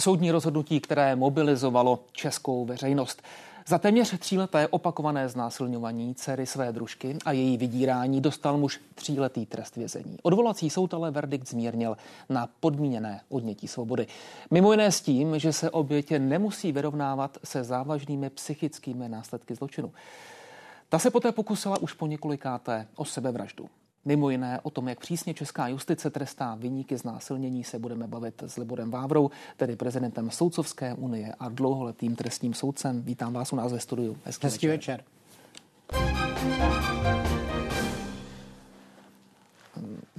Soudní 0.00 0.30
rozhodnutí, 0.30 0.80
které 0.80 1.16
mobilizovalo 1.16 2.04
českou 2.12 2.64
veřejnost. 2.64 3.22
Za 3.66 3.78
téměř 3.78 4.18
tříleté 4.18 4.68
opakované 4.68 5.28
znásilňování 5.28 6.14
dcery 6.14 6.46
své 6.46 6.72
družky 6.72 7.16
a 7.24 7.32
její 7.32 7.56
vydírání 7.56 8.20
dostal 8.20 8.58
muž 8.58 8.80
tříletý 8.94 9.46
trest 9.46 9.76
vězení. 9.76 10.16
Odvolací 10.22 10.70
soud 10.70 10.94
ale 10.94 11.10
verdikt 11.10 11.48
zmírnil 11.48 11.96
na 12.28 12.48
podmíněné 12.60 13.20
odnětí 13.28 13.68
svobody. 13.68 14.06
Mimo 14.50 14.72
jiné 14.72 14.92
s 14.92 15.00
tím, 15.00 15.38
že 15.38 15.52
se 15.52 15.70
obětě 15.70 16.18
nemusí 16.18 16.72
vyrovnávat 16.72 17.38
se 17.44 17.64
závažnými 17.64 18.30
psychickými 18.30 19.08
následky 19.08 19.54
zločinu. 19.54 19.92
Ta 20.88 20.98
se 20.98 21.10
poté 21.10 21.32
pokusila 21.32 21.78
už 21.78 21.92
po 21.92 22.06
několikáté 22.06 22.86
o 22.96 23.04
sebevraždu. 23.04 23.68
Mimo 24.04 24.30
jiné 24.30 24.60
o 24.62 24.70
tom, 24.70 24.88
jak 24.88 25.00
přísně 25.00 25.34
česká 25.34 25.68
justice 25.68 26.10
trestá 26.10 26.54
vyníky 26.54 26.96
znásilnění, 26.96 27.64
se 27.64 27.78
budeme 27.78 28.06
bavit 28.06 28.42
s 28.42 28.56
Liborem 28.56 28.90
Vávrou, 28.90 29.30
tedy 29.56 29.76
prezidentem 29.76 30.30
Soudcovské 30.30 30.94
unie 30.94 31.34
a 31.38 31.48
dlouholetým 31.48 32.16
trestním 32.16 32.54
soudcem. 32.54 33.02
Vítám 33.02 33.32
vás 33.32 33.52
u 33.52 33.56
nás 33.56 33.72
ve 33.72 33.80
studiu. 33.80 34.16
Hezký, 34.24 34.46
Hezký 34.46 34.66
večer. 34.66 35.00
večer. 35.00 35.18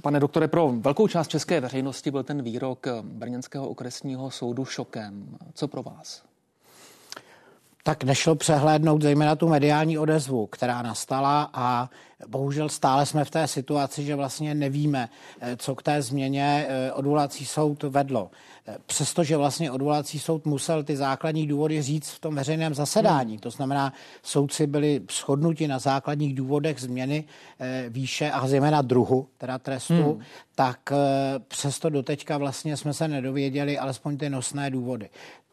Pane 0.02 0.20
doktore, 0.20 0.48
pro 0.48 0.72
velkou 0.72 1.08
část 1.08 1.28
české 1.28 1.60
veřejnosti 1.60 2.10
byl 2.10 2.22
ten 2.22 2.42
výrok 2.42 2.86
Brněnského 3.02 3.68
okresního 3.68 4.30
soudu 4.30 4.64
šokem. 4.64 5.36
Co 5.54 5.68
pro 5.68 5.82
vás? 5.82 6.30
tak 7.82 8.04
nešlo 8.04 8.34
přehlédnout 8.34 9.02
zejména 9.02 9.36
tu 9.36 9.48
mediální 9.48 9.98
odezvu, 9.98 10.46
která 10.46 10.82
nastala 10.82 11.50
a 11.52 11.90
bohužel 12.28 12.68
stále 12.68 13.06
jsme 13.06 13.24
v 13.24 13.30
té 13.30 13.46
situaci, 13.46 14.04
že 14.04 14.14
vlastně 14.14 14.54
nevíme, 14.54 15.08
eh, 15.40 15.56
co 15.56 15.74
k 15.74 15.82
té 15.82 16.02
změně 16.02 16.66
eh, 16.68 16.92
odvolací 16.92 17.46
soud 17.46 17.82
vedlo. 17.82 18.30
Eh, 18.68 18.76
přestože 18.86 19.36
vlastně 19.36 19.70
odvolací 19.70 20.18
soud 20.18 20.46
musel 20.46 20.82
ty 20.82 20.96
základní 20.96 21.46
důvody 21.46 21.82
říct 21.82 22.10
v 22.10 22.20
tom 22.20 22.34
veřejném 22.34 22.74
zasedání, 22.74 23.32
hmm. 23.32 23.40
to 23.40 23.50
znamená, 23.50 23.92
soudci 24.22 24.66
byli 24.66 25.00
shodnuti 25.10 25.68
na 25.68 25.78
základních 25.78 26.34
důvodech 26.34 26.80
změny 26.80 27.24
výše 27.88 28.30
a 28.30 28.48
zejména 28.48 28.82
druhu, 28.82 29.28
teda 29.38 29.58
trestu, 29.58 29.94
hmm. 29.94 30.20
tak 30.54 30.78
přesto 31.48 31.90
doteďka 31.90 32.38
vlastně 32.38 32.76
jsme 32.76 32.94
se 32.94 33.08
nedověděli 33.08 33.78
alespoň 33.78 34.16
ty 34.16 34.30
nosné 34.30 34.70
důvody. 34.70 35.08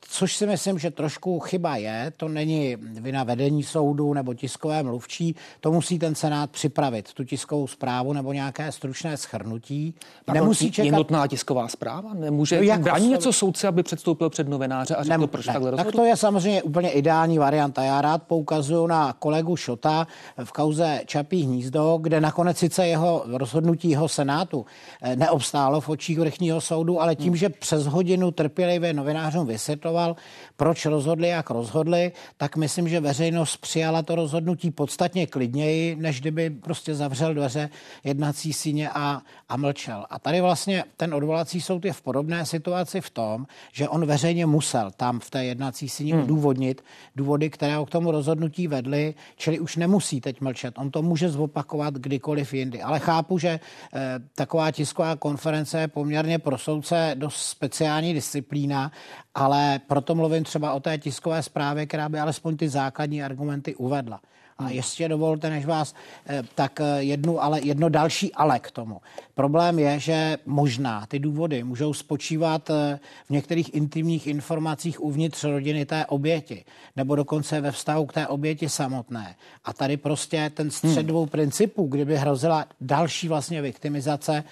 Což 0.09 0.35
si 0.35 0.47
myslím, 0.47 0.79
že 0.79 0.91
trošku 0.91 1.39
chyba 1.39 1.75
je. 1.75 2.13
To 2.17 2.27
není 2.27 2.75
vina 2.79 3.23
vedení 3.23 3.63
soudu 3.63 4.13
nebo 4.13 4.33
tiskové 4.33 4.83
mluvčí. 4.83 5.35
To 5.59 5.71
musí 5.71 5.99
ten 5.99 6.15
Senát 6.15 6.51
připravit, 6.57 7.13
tu 7.13 7.23
tiskovou 7.23 7.67
zprávu 7.67 8.13
nebo 8.13 8.33
nějaké 8.33 8.71
stručné 8.71 9.17
schrnutí. 9.17 9.93
Pardon, 10.25 10.43
Nemusí 10.43 10.71
čekat... 10.71 10.85
Je 10.85 10.91
nutná 10.91 11.27
tisková 11.27 11.67
zpráva? 11.67 12.13
Nemůže 12.13 12.57
no, 12.57 12.61
jako 12.61 12.83
brání 12.83 13.07
něco 13.07 13.33
soudce, 13.33 13.67
aby 13.67 13.83
předstoupil 13.83 14.29
před 14.29 14.47
novináře 14.47 14.95
a 14.95 15.03
řekl, 15.03 15.21
ne, 15.21 15.27
proč 15.27 15.47
ne, 15.47 15.53
takhle 15.53 15.71
rozhodl? 15.71 15.91
Tak 15.91 15.95
to 15.95 16.05
je 16.05 16.15
samozřejmě 16.15 16.63
úplně 16.63 16.89
ideální 16.89 17.37
varianta. 17.37 17.83
Já 17.83 18.01
rád 18.01 18.23
poukazuju 18.23 18.87
na 18.87 19.13
kolegu 19.13 19.55
Šota 19.55 20.07
v 20.43 20.51
kauze 20.51 21.01
Čapí 21.05 21.43
hnízdo, 21.43 21.97
kde 22.01 22.21
nakonec 22.21 22.57
sice 22.57 22.87
jeho 22.87 23.23
rozhodnutí 23.25 23.89
jeho 23.89 24.07
Senátu 24.07 24.65
eh, 25.01 25.15
neobstálo 25.15 25.81
v 25.81 25.89
očích 25.89 26.19
vrchního 26.19 26.61
soudu, 26.61 27.01
ale 27.01 27.15
tím, 27.15 27.27
hmm. 27.27 27.37
že 27.37 27.49
přes 27.49 27.85
hodinu 27.85 28.31
trpělivě 28.31 28.93
novinářům 28.93 29.47
vysvětloval, 29.47 30.15
proč 30.55 30.85
rozhodli, 30.85 31.27
jak 31.27 31.49
rozhodli, 31.49 32.11
tak 32.37 32.55
myslím, 32.55 32.89
že 32.89 32.99
veřejnost 32.99 33.57
přijala 33.57 34.01
to 34.01 34.15
rozhodnutí 34.15 34.71
podstatně 34.71 35.27
klidněji, 35.27 35.95
než 35.95 36.21
kdyby 36.21 36.46
prostě 36.49 36.95
zavřel 36.95 37.33
dveře 37.33 37.69
jednací 38.03 38.53
síně 38.53 38.89
a, 38.89 39.21
a 39.49 39.57
mlčel. 39.57 40.05
A 40.09 40.19
tady 40.19 40.41
vlastně 40.41 40.83
ten 40.97 41.13
odvolací 41.13 41.61
soud 41.61 41.85
je 41.85 41.93
v 41.93 42.01
podobné 42.01 42.45
situaci 42.45 43.01
v 43.01 43.09
tom, 43.09 43.47
že 43.71 43.89
on 43.89 44.05
veřejně 44.05 44.45
musel 44.45 44.91
tam 44.97 45.19
v 45.19 45.29
té 45.29 45.45
jednací 45.45 45.89
síni 45.89 46.11
hmm. 46.11 46.23
udůvodnit 46.23 46.83
důvody, 47.15 47.49
které 47.49 47.75
ho 47.75 47.85
k 47.85 47.89
tomu 47.89 48.11
rozhodnutí 48.11 48.67
vedly, 48.67 49.13
čili 49.35 49.59
už 49.59 49.75
nemusí 49.75 50.21
teď 50.21 50.41
mlčet. 50.41 50.77
On 50.77 50.91
to 50.91 51.01
může 51.01 51.29
zopakovat 51.29 51.93
kdykoliv 51.93 52.53
jindy. 52.53 52.81
Ale 52.81 52.99
chápu, 52.99 53.37
že 53.37 53.49
eh, 53.49 53.99
taková 54.35 54.71
tisková 54.71 55.15
konference 55.15 55.79
je 55.79 55.87
poměrně 55.87 56.39
pro 56.39 56.57
soudce 56.57 57.11
dost 57.15 57.35
speciální 57.35 58.13
disciplína, 58.13 58.91
ale 59.35 59.79
proto 59.87 60.15
mluvím 60.15 60.43
třeba 60.43 60.73
o 60.73 60.79
té 60.79 60.97
tiskové 60.97 61.43
zprávě, 61.43 61.85
která 61.85 62.09
by 62.09 62.19
alespoň 62.19 62.57
ty 62.57 62.69
základní 62.69 63.23
argumenty 63.23 63.75
uvedla. 63.75 64.21
A 64.57 64.63
hmm. 64.63 64.71
ještě 64.71 65.09
dovolte, 65.09 65.49
než 65.49 65.65
vás, 65.65 65.95
eh, 66.25 66.43
tak 66.55 66.81
eh, 66.81 67.03
jednu, 67.03 67.43
ale 67.43 67.61
jedno 67.61 67.89
další 67.89 68.33
ale 68.33 68.59
k 68.59 68.71
tomu. 68.71 69.01
Problém 69.35 69.79
je, 69.79 69.99
že 69.99 70.37
možná 70.45 71.05
ty 71.05 71.19
důvody 71.19 71.63
můžou 71.63 71.93
spočívat 71.93 72.69
eh, 72.69 72.99
v 73.25 73.29
některých 73.29 73.75
intimních 73.75 74.27
informacích 74.27 75.03
uvnitř 75.03 75.43
rodiny 75.43 75.85
té 75.85 76.05
oběti, 76.05 76.65
nebo 76.95 77.15
dokonce 77.15 77.61
ve 77.61 77.71
vztahu 77.71 78.05
k 78.05 78.13
té 78.13 78.27
oběti 78.27 78.69
samotné. 78.69 79.35
A 79.65 79.73
tady 79.73 79.97
prostě 79.97 80.51
ten 80.53 80.71
střed 80.71 80.97
hmm. 80.97 81.07
dvou 81.07 81.25
principů, 81.25 81.87
kdyby 81.87 82.17
hrozila 82.17 82.65
další 82.81 83.27
vlastně 83.27 83.61
viktimizace, 83.61 84.43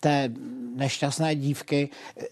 té 0.00 0.30
nešťastné 0.76 1.34
dívky, 1.34 1.88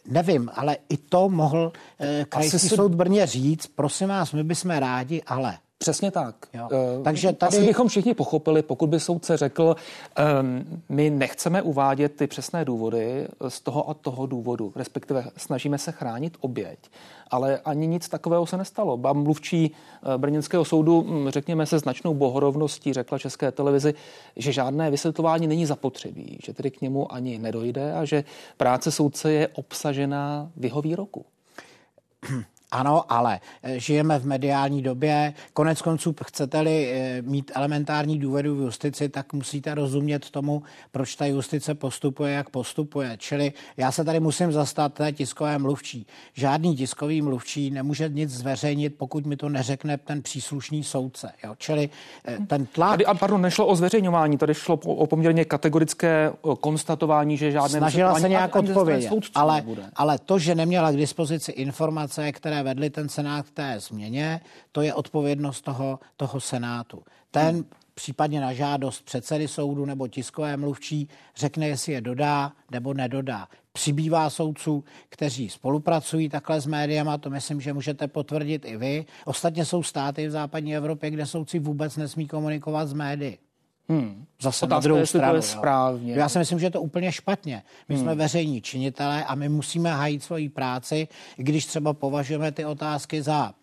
nevím, 0.07 0.51
ale 0.55 0.77
i 0.89 0.97
to 0.97 1.29
mohl 1.29 1.73
eh, 2.01 2.25
krajský 2.29 2.59
soud 2.59 2.95
Brně 2.95 3.27
říct, 3.27 3.67
prosím 3.67 4.09
vás, 4.09 4.33
my 4.33 4.45
bychom 4.45 4.71
rádi, 4.71 5.23
ale 5.27 5.59
Přesně 5.79 6.11
tak. 6.11 6.35
Jo. 6.55 6.69
Uh, 6.97 7.05
Takže 7.05 7.33
tady... 7.33 7.57
Asi 7.57 7.67
bychom 7.67 7.89
všichni 7.89 8.15
pochopili, 8.15 8.63
pokud 8.63 8.87
by 8.87 9.01
soudce 9.01 9.37
řekl, 9.37 9.77
um, 10.41 10.83
my 10.89 11.11
nechceme 11.11 11.63
uvádět 11.63 12.17
ty 12.17 12.27
přesné 12.27 12.65
důvody 12.65 13.29
z 13.49 13.61
toho 13.61 13.91
a 13.91 13.95
toho 13.95 14.27
důvodu, 14.27 14.73
respektive 14.77 15.31
snažíme 15.37 15.79
se 15.79 15.93
chránit 15.93 16.37
oběť, 16.41 16.79
ale 17.31 17.61
ani 17.65 17.87
nic 17.87 18.09
takového 18.09 18.47
se 18.47 18.57
nestalo. 18.57 18.97
Ba 18.97 19.13
mluvčí 19.13 19.71
uh, 19.71 20.15
Brněnského 20.17 20.65
soudu, 20.65 21.01
um, 21.01 21.31
řekněme 21.31 21.67
se 21.67 21.79
značnou 21.79 22.15
bohorovností, 22.15 22.93
řekla 22.93 23.19
České 23.19 23.53
televizi, 23.53 23.95
že 24.37 24.53
žádné 24.53 24.91
vysvětlování 24.91 25.47
není 25.47 25.67
zapotřebí, 25.67 26.39
že 26.45 26.53
tedy 26.53 26.71
k 26.71 26.81
němu 26.81 27.13
ani 27.13 27.39
nedojde 27.39 27.93
a 27.93 28.05
že 28.05 28.25
práce 28.57 28.91
soudce 28.91 29.33
je 29.33 29.49
obsažená 29.49 30.51
v 30.57 30.65
jeho 30.65 30.83
výroku. 30.83 31.25
Ano, 32.71 33.13
ale 33.13 33.41
eh, 33.63 33.81
žijeme 33.81 34.19
v 34.19 34.27
mediální 34.27 34.83
době. 34.83 35.35
Konec 35.53 35.83
konců 35.83 36.15
chcete-li 36.25 36.93
eh, 36.93 37.23
mít 37.23 37.53
elementární 37.55 38.19
důvěru 38.19 38.57
v 38.57 38.61
justici, 38.61 39.09
tak 39.09 39.33
musíte 39.33 39.75
rozumět 39.75 40.31
tomu, 40.31 40.63
proč 40.93 41.15
ta 41.15 41.27
justice 41.27 41.75
postupuje, 41.75 42.33
jak 42.33 42.51
postupuje. 42.51 43.17
Čili 43.19 43.53
já 43.77 43.93
se 43.93 44.05
tady 44.05 44.21
musím 44.21 44.53
zastat 44.53 44.95
té 44.95 45.13
tiskové 45.13 45.59
mluvčí. 45.59 46.07
Žádný 46.35 46.77
tiskový 46.77 47.23
mluvčí 47.23 47.71
nemůže 47.71 48.09
nic 48.09 48.31
zveřejnit, 48.31 48.95
pokud 48.99 49.27
mi 49.27 49.37
to 49.37 49.49
neřekne 49.49 49.99
ten 49.99 50.23
příslušný 50.23 50.85
soudce. 50.85 51.33
Jo? 51.45 51.55
Čili 51.59 51.89
eh, 52.25 52.39
ten 52.47 52.67
tlak... 52.67 52.91
Tady, 52.91 53.07
a 53.07 53.15
pardon, 53.15 53.43
nešlo 53.43 53.67
o 53.67 53.77
zveřejňování, 53.77 54.39
tady 54.39 54.55
šlo 54.55 54.77
o 54.77 55.07
poměrně 55.07 55.45
kategorické 55.45 56.33
konstatování, 56.61 57.37
že 57.37 57.51
žádné... 57.51 57.79
Snažila 57.79 58.21
se 58.21 58.29
nějak 58.29 58.57
odpovědět, 58.57 59.13
ale, 59.35 59.65
ale 59.97 60.19
to, 60.19 60.39
že 60.39 60.55
neměla 60.55 60.93
k 60.93 60.97
dispozici 60.97 61.53
informace, 61.53 62.33
které 62.33 62.56
které 62.57 62.65
vedly 62.65 62.91
ten 62.91 63.09
Senát 63.09 63.47
k 63.47 63.51
té 63.51 63.81
změně, 63.81 64.41
to 64.73 64.81
je 64.81 64.95
odpovědnost 64.95 65.61
toho, 65.61 65.99
toho 66.17 66.41
Senátu. 66.41 67.03
Ten 67.31 67.65
případně 67.95 68.41
na 68.41 68.53
žádost 68.53 69.05
předsedy 69.05 69.49
soudu 69.49 69.85
nebo 69.85 70.09
tiskové 70.09 70.57
mluvčí 70.57 71.09
řekne, 71.37 71.69
jestli 71.69 71.93
je 71.93 72.01
dodá 72.01 72.53
nebo 72.71 72.95
nedodá. 72.95 73.49
Přibývá 73.73 74.31
soudců, 74.31 74.85
kteří 75.09 75.49
spolupracují 75.51 76.29
takhle 76.29 76.61
s 76.61 76.67
médiama, 76.67 77.19
to 77.19 77.31
myslím, 77.31 77.61
že 77.61 77.73
můžete 77.73 78.09
potvrdit 78.09 78.65
i 78.65 78.77
vy. 78.77 79.07
Ostatně 79.25 79.65
jsou 79.65 79.83
státy 79.83 80.27
v 80.27 80.31
západní 80.31 80.77
Evropě, 80.77 81.11
kde 81.11 81.27
soudci 81.27 81.59
vůbec 81.59 81.97
nesmí 81.97 82.27
komunikovat 82.27 82.89
s 82.89 82.93
médií. 82.93 83.39
Hmm. 83.89 84.25
Zase 84.41 84.67
Otázka, 84.67 84.75
na 84.75 84.81
druhou 84.81 85.07
stranu. 85.07 85.33
To 85.33 85.37
je 85.37 85.43
správně. 85.43 86.15
Já 86.15 86.29
si 86.29 86.39
myslím, 86.39 86.59
že 86.59 86.67
je 86.67 86.71
to 86.71 86.83
úplně 86.83 87.13
špatně. 87.13 87.63
My 87.89 87.95
hmm. 87.95 88.05
jsme 88.05 88.15
veřejní 88.15 88.63
činitelé 88.63 89.25
a 89.25 89.35
my 89.35 89.49
musíme 89.49 89.91
hajit 89.91 90.23
svoji 90.23 90.49
práci, 90.49 91.09
když 91.37 91.67
třeba 91.67 91.93
považujeme 91.93 92.53
ty 92.53 92.65
otázky 92.65 93.23
za 93.23 93.55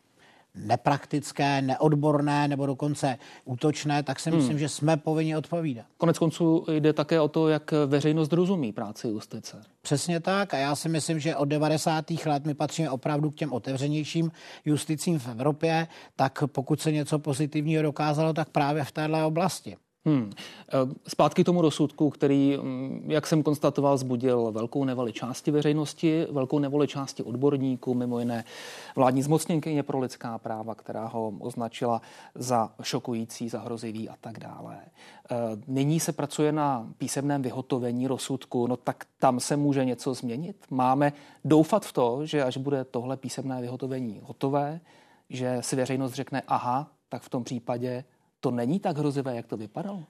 nepraktické, 0.55 1.61
neodborné 1.61 2.47
nebo 2.47 2.65
dokonce 2.65 3.17
útočné, 3.45 4.03
tak 4.03 4.19
si 4.19 4.29
hmm. 4.29 4.39
myslím, 4.39 4.59
že 4.59 4.69
jsme 4.69 4.97
povinni 4.97 5.37
odpovídat. 5.37 5.85
Konec 5.97 6.19
konců 6.19 6.65
jde 6.69 6.93
také 6.93 7.19
o 7.19 7.27
to, 7.27 7.49
jak 7.49 7.71
veřejnost 7.85 8.33
rozumí 8.33 8.71
práci 8.71 9.07
justice. 9.07 9.61
Přesně 9.81 10.19
tak 10.19 10.53
a 10.53 10.57
já 10.57 10.75
si 10.75 10.89
myslím, 10.89 11.19
že 11.19 11.35
od 11.35 11.45
90. 11.45 12.05
let 12.25 12.45
my 12.45 12.53
patříme 12.53 12.89
opravdu 12.89 13.31
k 13.31 13.35
těm 13.35 13.53
otevřenějším 13.53 14.31
justicím 14.65 15.19
v 15.19 15.27
Evropě, 15.27 15.87
tak 16.15 16.43
pokud 16.45 16.81
se 16.81 16.91
něco 16.91 17.19
pozitivního 17.19 17.83
dokázalo, 17.83 18.33
tak 18.33 18.49
právě 18.49 18.83
v 18.83 18.91
této 18.91 19.27
oblasti. 19.27 19.77
Hmm. 20.05 20.31
Eh, 20.67 20.93
zpátky 21.07 21.43
tomu 21.43 21.61
rozsudku, 21.61 22.09
který, 22.09 22.57
mm, 22.57 23.05
jak 23.07 23.27
jsem 23.27 23.43
konstatoval, 23.43 23.97
zbudil 23.97 24.51
velkou 24.51 24.85
nevoli 24.85 25.13
části 25.13 25.51
veřejnosti, 25.51 26.27
velkou 26.31 26.59
nevoli 26.59 26.87
části 26.87 27.23
odborníků, 27.23 27.93
mimo 27.93 28.19
jiné 28.19 28.43
vládní 28.95 29.23
zmocněnkyně 29.23 29.83
pro 29.83 29.99
lidská 29.99 30.37
práva, 30.37 30.75
která 30.75 31.07
ho 31.07 31.33
označila 31.39 32.01
za 32.35 32.71
šokující, 32.81 33.49
za 33.49 33.59
hrozivý 33.59 34.09
a 34.09 34.15
tak 34.21 34.39
dále. 34.39 34.77
Eh, 35.31 35.35
nyní 35.67 35.99
se 35.99 36.11
pracuje 36.11 36.51
na 36.51 36.87
písemném 36.97 37.41
vyhotovení 37.41 38.07
rozsudku, 38.07 38.67
no 38.67 38.77
tak 38.77 39.05
tam 39.19 39.39
se 39.39 39.57
může 39.57 39.85
něco 39.85 40.13
změnit. 40.13 40.65
Máme 40.69 41.13
doufat 41.45 41.85
v 41.85 41.93
to, 41.93 42.25
že 42.25 42.43
až 42.43 42.57
bude 42.57 42.83
tohle 42.83 43.17
písemné 43.17 43.61
vyhotovení 43.61 44.21
hotové, 44.23 44.79
že 45.29 45.57
si 45.61 45.75
veřejnost 45.75 46.13
řekne, 46.13 46.41
aha, 46.47 46.87
tak 47.09 47.21
v 47.21 47.29
tom 47.29 47.43
případě 47.43 48.03
to 48.43 48.51
není 48.51 48.79
tak 48.79 48.97
hrozivé, 48.97 49.35
jak 49.35 49.47
to 49.47 49.57
vypadalo? 49.57 50.03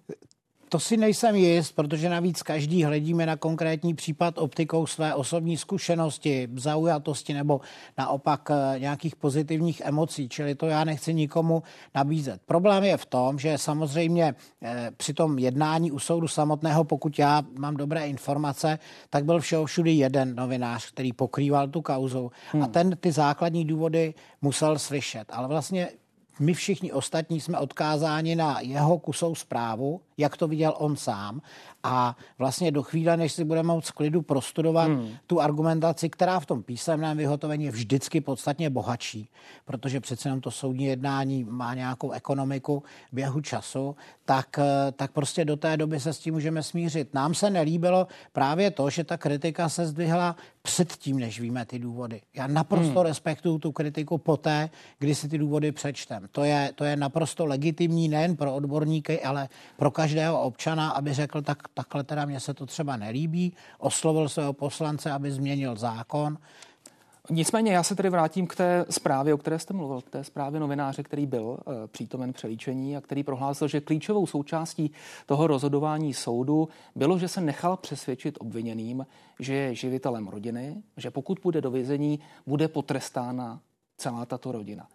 To 0.70 0.80
si 0.80 0.98
nejsem 0.98 1.36
jist, 1.36 1.72
protože 1.72 2.10
navíc 2.10 2.44
každý 2.44 2.84
hledíme 2.84 3.26
na 3.26 3.38
konkrétní 3.38 3.94
případ 3.94 4.38
optikou 4.38 4.86
své 4.86 5.16
osobní 5.16 5.58
zkušenosti, 5.58 6.50
zaujatosti 6.56 7.34
nebo 7.34 7.62
naopak 7.98 8.50
eh, 8.52 8.80
nějakých 8.80 9.16
pozitivních 9.16 9.82
emocí, 9.86 10.30
čili 10.30 10.56
to 10.56 10.68
já 10.68 10.84
nechci 10.84 11.14
nikomu 11.14 11.64
nabízet. 11.96 12.42
Problém 12.46 12.84
je 12.84 12.98
v 12.98 13.06
tom, 13.06 13.40
že 13.40 13.58
samozřejmě 13.58 14.36
eh, 14.62 14.92
při 14.98 15.14
tom 15.14 15.40
jednání 15.40 15.92
u 15.92 16.00
soudu 16.00 16.28
samotného, 16.28 16.84
pokud 16.84 17.20
já 17.20 17.42
mám 17.60 17.78
dobré 17.78 18.08
informace, 18.08 18.80
tak 19.10 19.26
byl 19.26 19.40
všeho 19.40 19.66
všudy 19.66 19.92
jeden 19.92 20.36
novinář, 20.36 20.92
který 20.92 21.14
pokrýval 21.14 21.68
tu 21.68 21.82
kauzu 21.82 22.32
hmm. 22.52 22.64
a 22.64 22.68
ten 22.68 22.98
ty 22.98 23.12
základní 23.12 23.66
důvody 23.66 24.14
musel 24.42 24.80
slyšet. 24.80 25.26
Ale 25.30 25.48
vlastně 25.48 25.90
my 26.40 26.54
všichni 26.54 26.92
ostatní 26.92 27.42
jsme 27.42 27.60
odkázáni 27.60 28.36
na 28.36 28.60
jeho 28.60 29.00
kusou 29.00 29.36
zprávu, 29.36 30.02
jak 30.18 30.38
to 30.38 30.48
viděl 30.48 30.74
on 30.78 30.96
sám. 30.96 31.42
A 31.84 32.16
vlastně 32.38 32.72
do 32.72 32.84
chvíle, 32.84 33.18
než 33.18 33.34
si 33.34 33.44
budeme 33.44 33.68
moct 33.68 33.92
klidu 33.92 34.22
prostudovat 34.22 34.88
hmm. 34.88 35.10
tu 35.28 35.42
argumentaci, 35.42 36.10
která 36.10 36.40
v 36.40 36.46
tom 36.46 36.64
písemném 36.64 37.18
vyhotovení 37.18 37.66
je 37.66 37.72
vždycky 37.72 38.22
podstatně 38.22 38.70
bohatší, 38.70 39.30
protože 39.66 40.00
přece 40.00 40.30
jenom 40.30 40.42
to 40.42 40.52
soudní 40.52 40.86
jednání 40.86 41.44
má 41.44 41.74
nějakou 41.74 42.12
ekonomiku 42.12 42.84
běhu 43.12 43.42
času, 43.42 43.96
tak, 44.26 44.60
tak 44.96 45.12
prostě 45.12 45.46
do 45.46 45.58
té 45.58 45.78
doby 45.78 46.00
se 46.00 46.14
s 46.14 46.20
tím 46.20 46.34
můžeme 46.34 46.64
smířit. 46.64 47.14
Nám 47.14 47.34
se 47.34 47.50
nelíbilo 47.50 48.08
právě 48.32 48.72
to, 48.72 48.90
že 48.90 49.04
ta 49.04 49.18
kritika 49.18 49.70
se 49.70 49.86
zdvihla 49.86 50.36
předtím, 50.64 51.20
než 51.20 51.40
víme 51.40 51.66
ty 51.66 51.80
důvody. 51.80 52.22
Já 52.34 52.48
naprosto 52.48 53.00
hmm. 53.00 53.08
respektuju 53.08 53.58
tu 53.60 53.72
kritiku 53.72 54.18
poté, 54.18 54.70
kdy 55.00 55.16
si 55.16 55.30
ty 55.30 55.38
důvody 55.38 55.72
přečtem. 55.72 56.28
To 56.32 56.44
je, 56.44 56.72
to 56.76 56.84
je 56.84 56.96
naprosto 56.96 57.46
legitimní 57.46 58.08
nejen 58.08 58.36
pro 58.36 58.56
odborníky, 58.56 59.22
ale 59.22 59.50
pro 59.78 59.92
každého 59.92 60.42
občana, 60.42 60.90
aby 60.90 61.14
řekl, 61.14 61.42
tak 61.42 61.68
takhle 61.74 62.04
teda 62.04 62.26
mně 62.26 62.40
se 62.40 62.54
to 62.54 62.66
třeba 62.66 62.98
nelíbí, 62.98 63.54
oslovil 63.78 64.30
svého 64.30 64.54
poslance, 64.54 65.12
aby 65.12 65.32
změnil 65.32 65.76
zákon. 65.76 66.38
Nicméně 67.30 67.74
já 67.74 67.84
se 67.84 67.96
tedy 67.96 68.10
vrátím 68.10 68.48
k 68.48 68.56
té 68.56 68.86
zprávě, 68.90 69.34
o 69.34 69.38
které 69.38 69.60
jste 69.60 69.74
mluvil, 69.74 70.02
k 70.02 70.10
té 70.10 70.24
zprávě 70.24 70.60
novináře, 70.60 71.04
který 71.04 71.26
byl 71.26 71.58
e, 71.58 71.88
přítomen 71.88 72.34
přelíčení 72.34 72.98
a 72.98 73.02
který 73.02 73.24
prohlásil, 73.24 73.68
že 73.68 73.82
klíčovou 73.82 74.28
součástí 74.28 74.92
toho 75.26 75.48
rozhodování 75.48 76.14
soudu 76.14 76.70
bylo, 76.96 77.20
že 77.20 77.28
se 77.28 77.42
nechal 77.42 77.78
přesvědčit 77.78 78.38
obviněným, 78.42 79.06
že 79.40 79.54
je 79.54 79.76
živitelem 79.76 80.28
rodiny, 80.28 80.84
že 80.98 81.12
pokud 81.12 81.40
půjde 81.40 81.62
do 81.62 81.72
vězení, 81.72 82.20
bude 82.48 82.68
potrestána 82.68 83.60
celá 83.98 84.26
tato 84.26 84.52
rodina. 84.52 84.88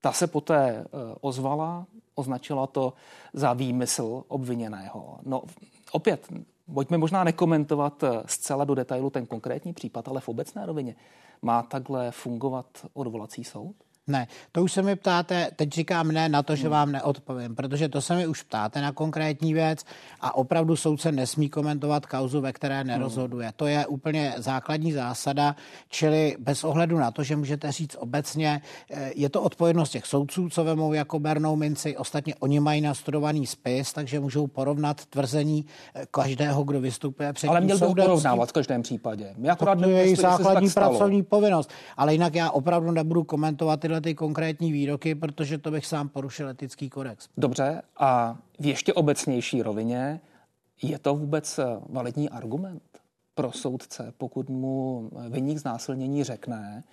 Ta 0.00 0.12
se 0.12 0.26
poté 0.26 0.68
e, 0.70 0.84
ozvala, 1.20 1.86
označila 2.14 2.66
to 2.66 2.92
za 3.32 3.52
výmysl 3.52 4.24
obviněného. 4.28 5.18
No, 5.22 5.42
opět, 5.92 6.28
pojďme 6.74 6.98
možná 6.98 7.24
nekomentovat 7.24 8.02
eh, 8.02 8.22
zcela 8.26 8.64
do 8.64 8.74
detailu 8.74 9.10
ten 9.10 9.26
konkrétní 9.26 9.72
případ, 9.72 10.08
ale 10.08 10.20
v 10.20 10.28
obecné 10.28 10.66
rovině. 10.66 10.96
Má 11.42 11.62
takhle 11.62 12.10
fungovat 12.10 12.66
odvolací 12.92 13.44
soud? 13.44 13.76
Ne, 14.06 14.26
to 14.52 14.62
už 14.62 14.72
se 14.72 14.82
mi 14.82 14.96
ptáte, 14.96 15.50
teď 15.56 15.72
říkám 15.72 16.12
ne 16.12 16.28
na 16.28 16.42
to, 16.42 16.56
že 16.56 16.68
vám 16.68 16.92
neodpovím, 16.92 17.54
protože 17.54 17.88
to 17.88 18.00
se 18.00 18.16
mi 18.16 18.26
už 18.26 18.42
ptáte 18.42 18.80
na 18.80 18.92
konkrétní 18.92 19.54
věc 19.54 19.84
a 20.20 20.36
opravdu 20.36 20.76
soudce 20.76 21.12
nesmí 21.12 21.48
komentovat 21.48 22.06
kauzu, 22.06 22.40
ve 22.40 22.52
které 22.52 22.78
hmm. 22.78 22.86
nerozhoduje. 22.86 23.52
To 23.56 23.66
je 23.66 23.86
úplně 23.86 24.34
základní 24.36 24.92
zásada, 24.92 25.56
čili 25.88 26.36
bez 26.38 26.64
ohledu 26.64 26.98
na 26.98 27.10
to, 27.10 27.22
že 27.22 27.36
můžete 27.36 27.72
říct 27.72 27.96
obecně, 27.98 28.62
eh, 28.90 29.10
je 29.14 29.28
to 29.28 29.42
odpovědnost 29.42 29.90
těch 29.90 30.06
soudců, 30.06 30.48
co 30.48 30.64
vemou 30.64 30.92
jako 30.92 31.18
bernou 31.18 31.56
minci, 31.56 31.96
ostatně 31.96 32.34
oni 32.34 32.60
mají 32.60 32.80
nastudovaný 32.80 33.46
spis, 33.46 33.92
takže 33.92 34.20
můžou 34.20 34.46
porovnat 34.46 35.06
tvrzení 35.06 35.66
eh, 35.94 36.06
každého, 36.10 36.64
kdo 36.64 36.80
vystupuje 36.80 37.32
před 37.32 37.48
Ale 37.48 37.60
měl 37.60 37.78
by 37.78 37.86
porovnávat 37.86 38.48
v 38.48 38.52
každém 38.52 38.82
případě. 38.82 39.34
Já 39.42 39.56
to 39.56 39.88
je 39.88 40.04
její 40.04 40.14
základní 40.14 40.70
pracovní 40.70 41.22
povinnost, 41.22 41.70
ale 41.96 42.12
jinak 42.12 42.34
já 42.34 42.50
opravdu 42.50 42.90
nebudu 42.90 43.24
komentovat 43.24 43.80
tyhle 43.80 43.93
ty 44.00 44.14
konkrétní 44.14 44.72
výroky, 44.72 45.14
protože 45.14 45.58
to 45.58 45.70
bych 45.70 45.86
sám 45.86 46.08
porušil 46.08 46.48
etický 46.48 46.90
kodex. 46.90 47.28
Dobře, 47.36 47.82
a 47.96 48.38
v 48.58 48.66
ještě 48.66 48.92
obecnější 48.92 49.62
rovině 49.62 50.20
je 50.82 50.98
to 50.98 51.14
vůbec 51.14 51.58
eh, 51.58 51.64
validní 51.88 52.30
argument 52.30 52.82
pro 53.34 53.52
soudce, 53.52 54.12
pokud 54.18 54.50
mu 54.50 55.10
vyník 55.28 55.58
znásilnění 55.58 56.24
řekne, 56.24 56.84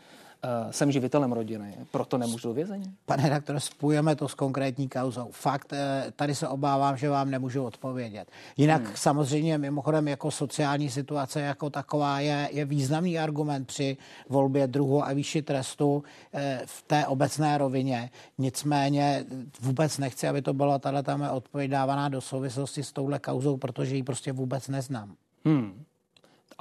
Uh, 0.44 0.72
jsem 0.72 0.92
živitelem 0.92 1.32
rodiny, 1.32 1.78
proto 1.92 2.18
nemůžu 2.18 2.48
do 2.48 2.54
vězení. 2.54 2.96
Pane 3.06 3.24
redaktore, 3.24 3.60
spojeme 3.60 4.16
to 4.16 4.28
s 4.28 4.34
konkrétní 4.34 4.90
kauzou. 4.90 5.28
Fakt, 5.32 5.74
eh, 5.74 6.06
tady 6.16 6.36
se 6.36 6.48
obávám, 6.48 6.98
že 6.98 7.10
vám 7.10 7.32
nemůžu 7.32 7.64
odpovědět. 7.64 8.32
Jinak 8.58 8.84
hmm. 8.84 8.92
samozřejmě 8.96 9.58
mimochodem 9.58 10.08
jako 10.08 10.32
sociální 10.32 10.90
situace 10.90 11.42
jako 11.42 11.70
taková 11.70 12.20
je, 12.20 12.50
je 12.52 12.66
významný 12.66 13.20
argument 13.20 13.68
při 13.68 13.98
volbě 14.30 14.68
druhu 14.68 15.06
a 15.06 15.14
výši 15.14 15.42
trestu 15.42 16.04
eh, 16.34 16.62
v 16.66 16.84
té 16.88 17.08
obecné 17.08 17.58
rovině. 17.58 18.10
Nicméně 18.38 19.26
vůbec 19.62 19.98
nechci, 19.98 20.28
aby 20.28 20.42
to 20.42 20.54
byla 20.54 20.80
tahle 20.80 21.04
tam 21.04 21.30
odpověď 21.32 21.72
dávaná 21.72 22.10
do 22.10 22.22
souvislosti 22.22 22.84
s 22.84 22.92
touhle 22.92 23.20
kauzou, 23.20 23.58
protože 23.58 23.96
ji 23.96 24.04
prostě 24.04 24.32
vůbec 24.32 24.68
neznám. 24.68 25.16
Hmm. 25.46 25.84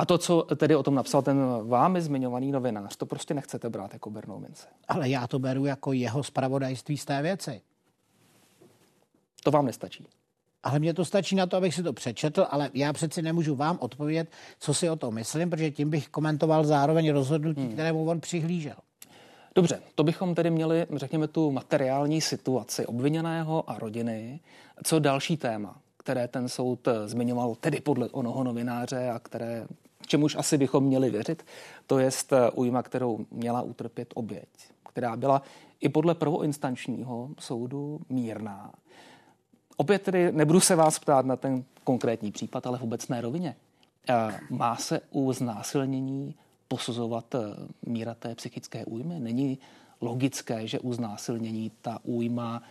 A 0.01 0.05
to, 0.07 0.19
co 0.19 0.43
tedy 0.57 0.77
o 0.77 0.83
tom 0.83 0.95
napsal 0.95 1.23
ten 1.23 1.39
vámi 1.69 2.03
zmiňovaný 2.03 2.53
novinář, 2.53 2.97
to 2.97 3.07
prostě 3.07 3.35
nechcete 3.35 3.71
brát 3.71 3.93
jako 3.93 4.11
bernou 4.11 4.39
mince. 4.39 4.67
Ale 4.89 5.09
já 5.09 5.27
to 5.27 5.39
beru 5.39 5.67
jako 5.67 5.93
jeho 5.93 6.23
spravodajství 6.23 6.97
z 6.97 7.05
té 7.05 7.23
věci. 7.23 7.61
To 9.45 9.51
vám 9.51 9.67
nestačí. 9.67 10.07
Ale 10.63 10.79
mně 10.79 10.95
to 10.95 11.05
stačí 11.05 11.37
na 11.37 11.47
to, 11.47 11.57
abych 11.57 11.75
si 11.75 11.83
to 11.83 11.93
přečetl, 11.93 12.47
ale 12.51 12.71
já 12.75 12.93
přeci 12.93 13.23
nemůžu 13.23 13.55
vám 13.55 13.79
odpovědět, 13.81 14.29
co 14.59 14.75
si 14.75 14.91
o 14.91 14.97
tom 14.97 15.15
myslím, 15.15 15.51
protože 15.51 15.71
tím 15.71 15.91
bych 15.91 16.09
komentoval 16.09 16.65
zároveň 16.65 17.11
rozhodnutí, 17.11 17.61
hmm. 17.61 17.73
kterému 17.73 18.11
on 18.11 18.21
přihlížel. 18.21 18.77
Dobře, 19.55 19.81
to 19.95 20.05
bychom 20.05 20.35
tedy 20.35 20.51
měli, 20.51 20.87
řekněme, 20.97 21.29
tu 21.29 21.51
materiální 21.51 22.21
situaci 22.21 22.87
obviněného 22.87 23.71
a 23.71 23.79
rodiny. 23.79 24.41
Co 24.85 24.99
další 24.99 25.37
téma, 25.37 25.81
které 25.97 26.29
ten 26.29 26.49
soud 26.49 26.89
zmiňoval, 27.07 27.55
tedy 27.55 27.81
podle 27.81 28.09
onoho 28.09 28.45
novináře 28.45 29.11
a 29.11 29.19
které 29.19 29.67
čemuž 30.11 30.37
asi 30.37 30.59
bychom 30.59 30.85
měli 30.85 31.11
věřit, 31.11 31.47
to 31.87 31.99
je 31.99 32.11
újma, 32.55 32.83
kterou 32.83 33.27
měla 33.31 33.63
utrpět 33.63 34.13
oběť, 34.15 34.49
která 34.89 35.17
byla 35.17 35.43
i 35.81 35.89
podle 35.89 36.15
prvoinstančního 36.15 37.31
soudu 37.39 38.01
mírná. 38.09 38.73
Opět 39.77 40.03
tedy 40.03 40.33
nebudu 40.33 40.61
se 40.61 40.77
vás 40.77 40.99
ptát 40.99 41.27
na 41.27 41.37
ten 41.37 41.65
konkrétní 41.85 42.33
případ, 42.33 42.67
ale 42.67 42.79
v 42.79 42.83
obecné 42.83 43.21
rovině. 43.21 43.57
Má 44.51 44.77
se 44.77 45.01
u 45.11 45.33
znásilnění 45.33 46.35
posuzovat 46.69 47.35
eh, 47.35 47.39
míra 47.87 48.15
té 48.15 48.35
psychické 48.35 48.85
újmy? 48.85 49.21
Není 49.21 49.59
logické, 50.01 50.67
že 50.67 50.79
u 50.79 50.93
znásilnění 50.93 51.71
ta 51.83 51.99
újma 52.03 52.63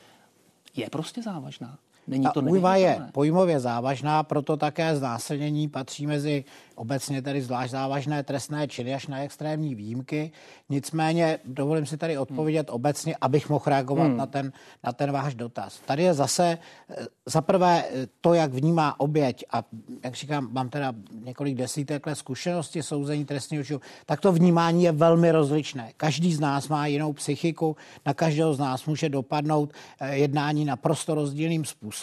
je 0.75 0.89
prostě 0.89 1.21
závažná? 1.21 1.79
Není 2.09 2.27
to 2.33 2.41
újma 2.41 2.75
je 2.75 3.01
pojmově 3.11 3.59
závažná, 3.59 4.23
proto 4.23 4.57
také 4.57 4.95
znásilnění 4.95 5.67
patří 5.67 6.07
mezi 6.07 6.43
obecně 6.79 7.21
tedy 7.21 7.41
zvlášť 7.41 7.71
závažné 7.71 8.23
trestné 8.23 8.67
činy 8.67 8.93
až 8.95 9.07
na 9.07 9.19
extrémní 9.19 9.75
výjimky. 9.75 10.31
Nicméně 10.69 11.39
dovolím 11.45 11.85
si 11.85 11.97
tady 11.97 12.17
odpovědět 12.17 12.69
hmm. 12.69 12.75
obecně, 12.75 13.15
abych 13.21 13.49
mohl 13.49 13.63
reagovat 13.67 14.07
hmm. 14.07 14.17
na, 14.17 14.25
ten, 14.25 14.51
na 14.83 14.93
ten 14.93 15.11
váš 15.11 15.35
dotaz. 15.35 15.79
Tady 15.85 16.03
je 16.03 16.13
zase 16.13 16.57
eh, 16.89 16.95
za 17.25 17.41
prvé 17.41 17.83
eh, 17.83 18.07
to, 18.21 18.33
jak 18.33 18.53
vnímá 18.53 18.99
oběť 18.99 19.43
a 19.51 19.63
jak 20.03 20.15
říkám, 20.15 20.47
mám 20.51 20.69
teda 20.69 20.93
několik 21.23 21.55
desítek 21.55 22.07
let 22.07 22.15
zkušenosti 22.15 22.83
souzení 22.83 23.25
trestního 23.25 23.63
činu, 23.63 23.81
tak 24.05 24.21
to 24.21 24.31
vnímání 24.31 24.83
je 24.83 24.91
velmi 24.91 25.31
rozličné. 25.31 25.91
Každý 25.97 26.33
z 26.33 26.39
nás 26.39 26.67
má 26.67 26.87
jinou 26.87 27.13
psychiku, 27.13 27.75
na 28.05 28.13
každého 28.13 28.53
z 28.53 28.59
nás 28.59 28.85
může 28.85 29.09
dopadnout 29.09 29.73
eh, 29.99 30.15
jednání 30.15 30.65
naprosto 30.65 31.15
rozdílným 31.15 31.65
způsobem. 31.65 31.98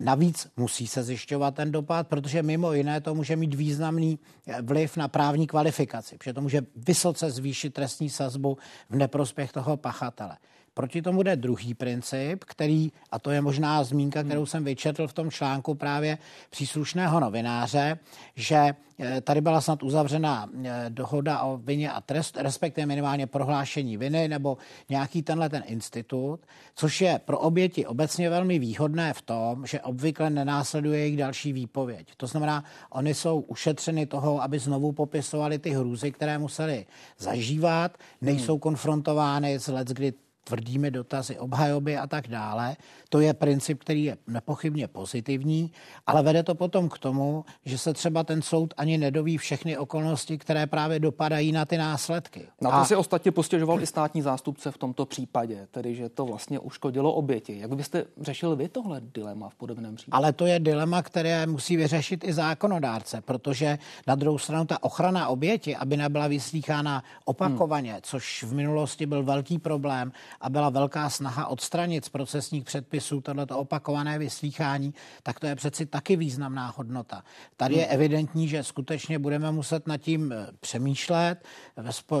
Navíc 0.00 0.48
musí 0.56 0.86
se 0.86 1.02
zjišťovat 1.02 1.54
ten 1.54 1.72
dopad, 1.72 2.08
protože 2.08 2.42
mimo 2.42 2.72
jiné 2.72 3.00
to 3.00 3.14
může 3.14 3.36
mít 3.36 3.54
významný 3.54 4.18
eh, 4.46 4.62
vliv 4.62 4.96
na 4.96 5.08
právní 5.08 5.46
kvalifikaci, 5.46 6.18
protože 6.18 6.32
to 6.32 6.40
může 6.40 6.62
vysoce 6.76 7.30
zvýšit 7.30 7.74
trestní 7.74 8.10
sazbu 8.10 8.58
v 8.90 8.96
neprospěch 8.96 9.52
toho 9.52 9.76
pachatele. 9.76 10.36
Proti 10.80 11.02
tomu 11.02 11.22
jde 11.22 11.36
druhý 11.36 11.74
princip, 11.74 12.44
který, 12.44 12.92
a 13.10 13.18
to 13.18 13.30
je 13.30 13.40
možná 13.40 13.84
zmínka, 13.84 14.22
kterou 14.22 14.46
jsem 14.46 14.64
vyčetl 14.64 15.08
v 15.08 15.12
tom 15.12 15.30
článku 15.30 15.74
právě 15.74 16.18
příslušného 16.50 17.20
novináře, 17.20 17.98
že 18.36 18.74
eh, 18.98 19.20
tady 19.20 19.40
byla 19.40 19.60
snad 19.60 19.82
uzavřena 19.82 20.48
eh, 20.64 20.86
dohoda 20.88 21.42
o 21.42 21.56
vině 21.56 21.92
a 21.92 22.00
trest, 22.00 22.36
respektive 22.40 22.86
minimálně 22.86 23.26
prohlášení 23.26 23.96
viny 23.96 24.28
nebo 24.28 24.58
nějaký 24.88 25.22
tenhle 25.22 25.48
ten 25.48 25.62
institut, 25.66 26.40
což 26.74 27.00
je 27.00 27.20
pro 27.24 27.38
oběti 27.38 27.86
obecně 27.86 28.30
velmi 28.30 28.58
výhodné 28.58 29.12
v 29.12 29.22
tom, 29.22 29.66
že 29.66 29.80
obvykle 29.80 30.30
nenásleduje 30.30 30.98
jejich 30.98 31.16
další 31.16 31.52
výpověď. 31.52 32.08
To 32.16 32.26
znamená, 32.26 32.64
oni 32.90 33.14
jsou 33.14 33.40
ušetřeny 33.40 34.06
toho, 34.06 34.42
aby 34.42 34.58
znovu 34.58 34.92
popisovali 34.92 35.58
ty 35.58 35.70
hrůzy, 35.70 36.12
které 36.12 36.38
museli 36.38 36.86
zažívat, 37.18 37.98
nejsou 38.20 38.52
hmm. 38.52 38.60
konfrontovány 38.60 39.54
s 39.54 39.68
let, 39.68 39.88
kdy 39.88 40.12
tvrdými 40.50 40.90
dotazy, 40.90 41.38
obhajoby 41.38 41.94
a 41.94 42.06
tak 42.10 42.26
dále. 42.26 42.74
To 43.12 43.20
je 43.20 43.34
princip, 43.34 43.80
který 43.80 44.04
je 44.04 44.16
nepochybně 44.26 44.88
pozitivní, 44.88 45.72
ale 46.06 46.22
vede 46.22 46.42
to 46.42 46.54
potom 46.54 46.88
k 46.88 46.98
tomu, 46.98 47.44
že 47.64 47.78
se 47.78 47.94
třeba 47.94 48.24
ten 48.24 48.42
soud 48.42 48.74
ani 48.76 48.98
nedoví 48.98 49.38
všechny 49.38 49.78
okolnosti, 49.78 50.38
které 50.38 50.66
právě 50.66 51.00
dopadají 51.00 51.52
na 51.52 51.64
ty 51.64 51.76
následky. 51.78 52.46
Na 52.60 52.70
to 52.70 52.76
a... 52.76 52.84
si 52.84 52.96
ostatně 52.96 53.30
postěžoval 53.30 53.82
i 53.82 53.86
státní 53.86 54.22
zástupce 54.22 54.70
v 54.70 54.78
tomto 54.78 55.06
případě, 55.06 55.68
tedy 55.70 55.94
že 55.94 56.08
to 56.08 56.26
vlastně 56.26 56.58
uškodilo 56.58 57.12
oběti. 57.12 57.58
Jak 57.58 57.76
byste 57.76 58.04
řešil 58.20 58.56
vy 58.56 58.68
tohle 58.68 59.00
dilema 59.14 59.48
v 59.48 59.54
podobném 59.54 59.96
případě? 59.96 60.16
Ale 60.16 60.32
to 60.32 60.46
je 60.46 60.60
dilema, 60.60 61.02
které 61.02 61.46
musí 61.46 61.76
vyřešit 61.76 62.24
i 62.24 62.32
zákonodárce, 62.32 63.20
protože 63.20 63.78
na 64.06 64.14
druhou 64.14 64.38
stranu 64.38 64.64
ta 64.64 64.82
ochrana 64.82 65.28
oběti, 65.28 65.76
aby 65.76 65.96
nebyla 65.96 66.28
vyslýchána 66.28 67.04
opakovaně, 67.24 67.92
hmm. 67.92 68.00
což 68.02 68.42
v 68.42 68.54
minulosti 68.54 69.06
byl 69.06 69.22
velký 69.22 69.58
problém 69.58 70.12
a 70.40 70.50
byla 70.50 70.70
velká 70.70 71.10
snaha 71.10 71.46
odstranit 71.46 72.04
z 72.04 72.08
procesních 72.08 72.64
předpisů 72.64 72.99
tohleto 73.20 73.58
opakované 73.58 74.18
vyslýchání, 74.18 74.94
tak 75.22 75.40
to 75.40 75.46
je 75.46 75.56
přeci 75.56 75.86
taky 75.86 76.16
významná 76.16 76.74
hodnota. 76.76 77.22
Tady 77.56 77.74
je 77.74 77.84
hmm. 77.84 77.94
evidentní, 77.94 78.48
že 78.48 78.64
skutečně 78.64 79.18
budeme 79.18 79.52
muset 79.52 79.86
nad 79.86 79.96
tím 79.96 80.32
eh, 80.32 80.46
přemýšlet 80.60 81.44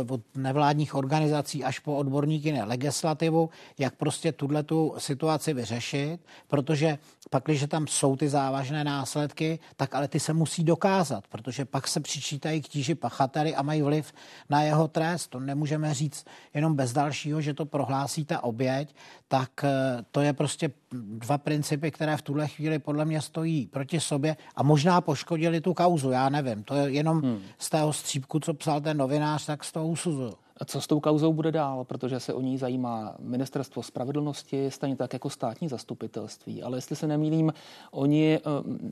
od 0.08 0.20
nevládních 0.34 0.94
organizací 0.94 1.64
až 1.64 1.78
po 1.78 1.96
odborníky 1.96 2.52
na 2.52 2.64
legislativu, 2.64 3.50
jak 3.78 3.94
prostě 3.94 4.32
tuhle 4.32 4.62
tu 4.62 4.94
situaci 4.98 5.54
vyřešit, 5.54 6.18
protože 6.48 6.98
pak, 7.30 7.44
když 7.44 7.64
tam 7.68 7.86
jsou 7.86 8.16
ty 8.16 8.28
závažné 8.28 8.84
následky, 8.84 9.58
tak 9.76 9.94
ale 9.94 10.08
ty 10.08 10.20
se 10.20 10.32
musí 10.32 10.64
dokázat, 10.64 11.24
protože 11.28 11.64
pak 11.64 11.88
se 11.88 12.00
přičítají 12.00 12.62
k 12.62 12.68
tíži 12.68 12.94
pachateli 12.94 13.54
a 13.54 13.62
mají 13.62 13.82
vliv 13.82 14.12
na 14.48 14.62
jeho 14.62 14.88
trest. 14.88 15.28
To 15.28 15.40
nemůžeme 15.40 15.94
říct 15.94 16.26
jenom 16.54 16.74
bez 16.74 16.92
dalšího, 16.92 17.40
že 17.40 17.54
to 17.54 17.66
prohlásí 17.66 18.24
ta 18.24 18.44
oběť, 18.44 18.94
tak 19.28 19.64
eh, 19.64 19.70
to 20.10 20.20
je 20.20 20.32
prostě 20.32 20.68
dva 20.92 21.38
principy, 21.38 21.90
které 21.90 22.16
v 22.16 22.22
tuhle 22.22 22.48
chvíli 22.48 22.78
podle 22.78 23.04
mě 23.04 23.20
stojí 23.20 23.66
proti 23.66 24.00
sobě 24.00 24.36
a 24.56 24.62
možná 24.62 25.00
poškodili 25.00 25.60
tu 25.60 25.74
kauzu, 25.74 26.10
já 26.10 26.28
nevím. 26.28 26.62
To 26.62 26.74
je 26.74 26.92
jenom 26.92 27.22
hmm. 27.22 27.40
z 27.58 27.70
tého 27.70 27.92
střípku, 27.92 28.40
co 28.40 28.54
psal 28.54 28.80
ten 28.80 28.96
novinář, 28.96 29.46
tak 29.46 29.64
z 29.64 29.72
toho 29.72 29.88
usuzuju. 29.88 30.32
A 30.56 30.64
co 30.64 30.80
s 30.80 30.86
tou 30.86 31.00
kauzou 31.00 31.32
bude 31.32 31.52
dál, 31.52 31.84
protože 31.84 32.20
se 32.20 32.34
o 32.34 32.40
ní 32.40 32.58
zajímá 32.58 33.16
ministerstvo 33.18 33.82
spravedlnosti, 33.82 34.70
stejně 34.70 34.96
tak 34.96 35.12
jako 35.12 35.30
státní 35.30 35.68
zastupitelství. 35.68 36.62
Ale 36.62 36.76
jestli 36.78 36.96
se 36.96 37.06
nemýlím, 37.06 37.52
oni, 37.90 38.36
eh, 38.36 38.40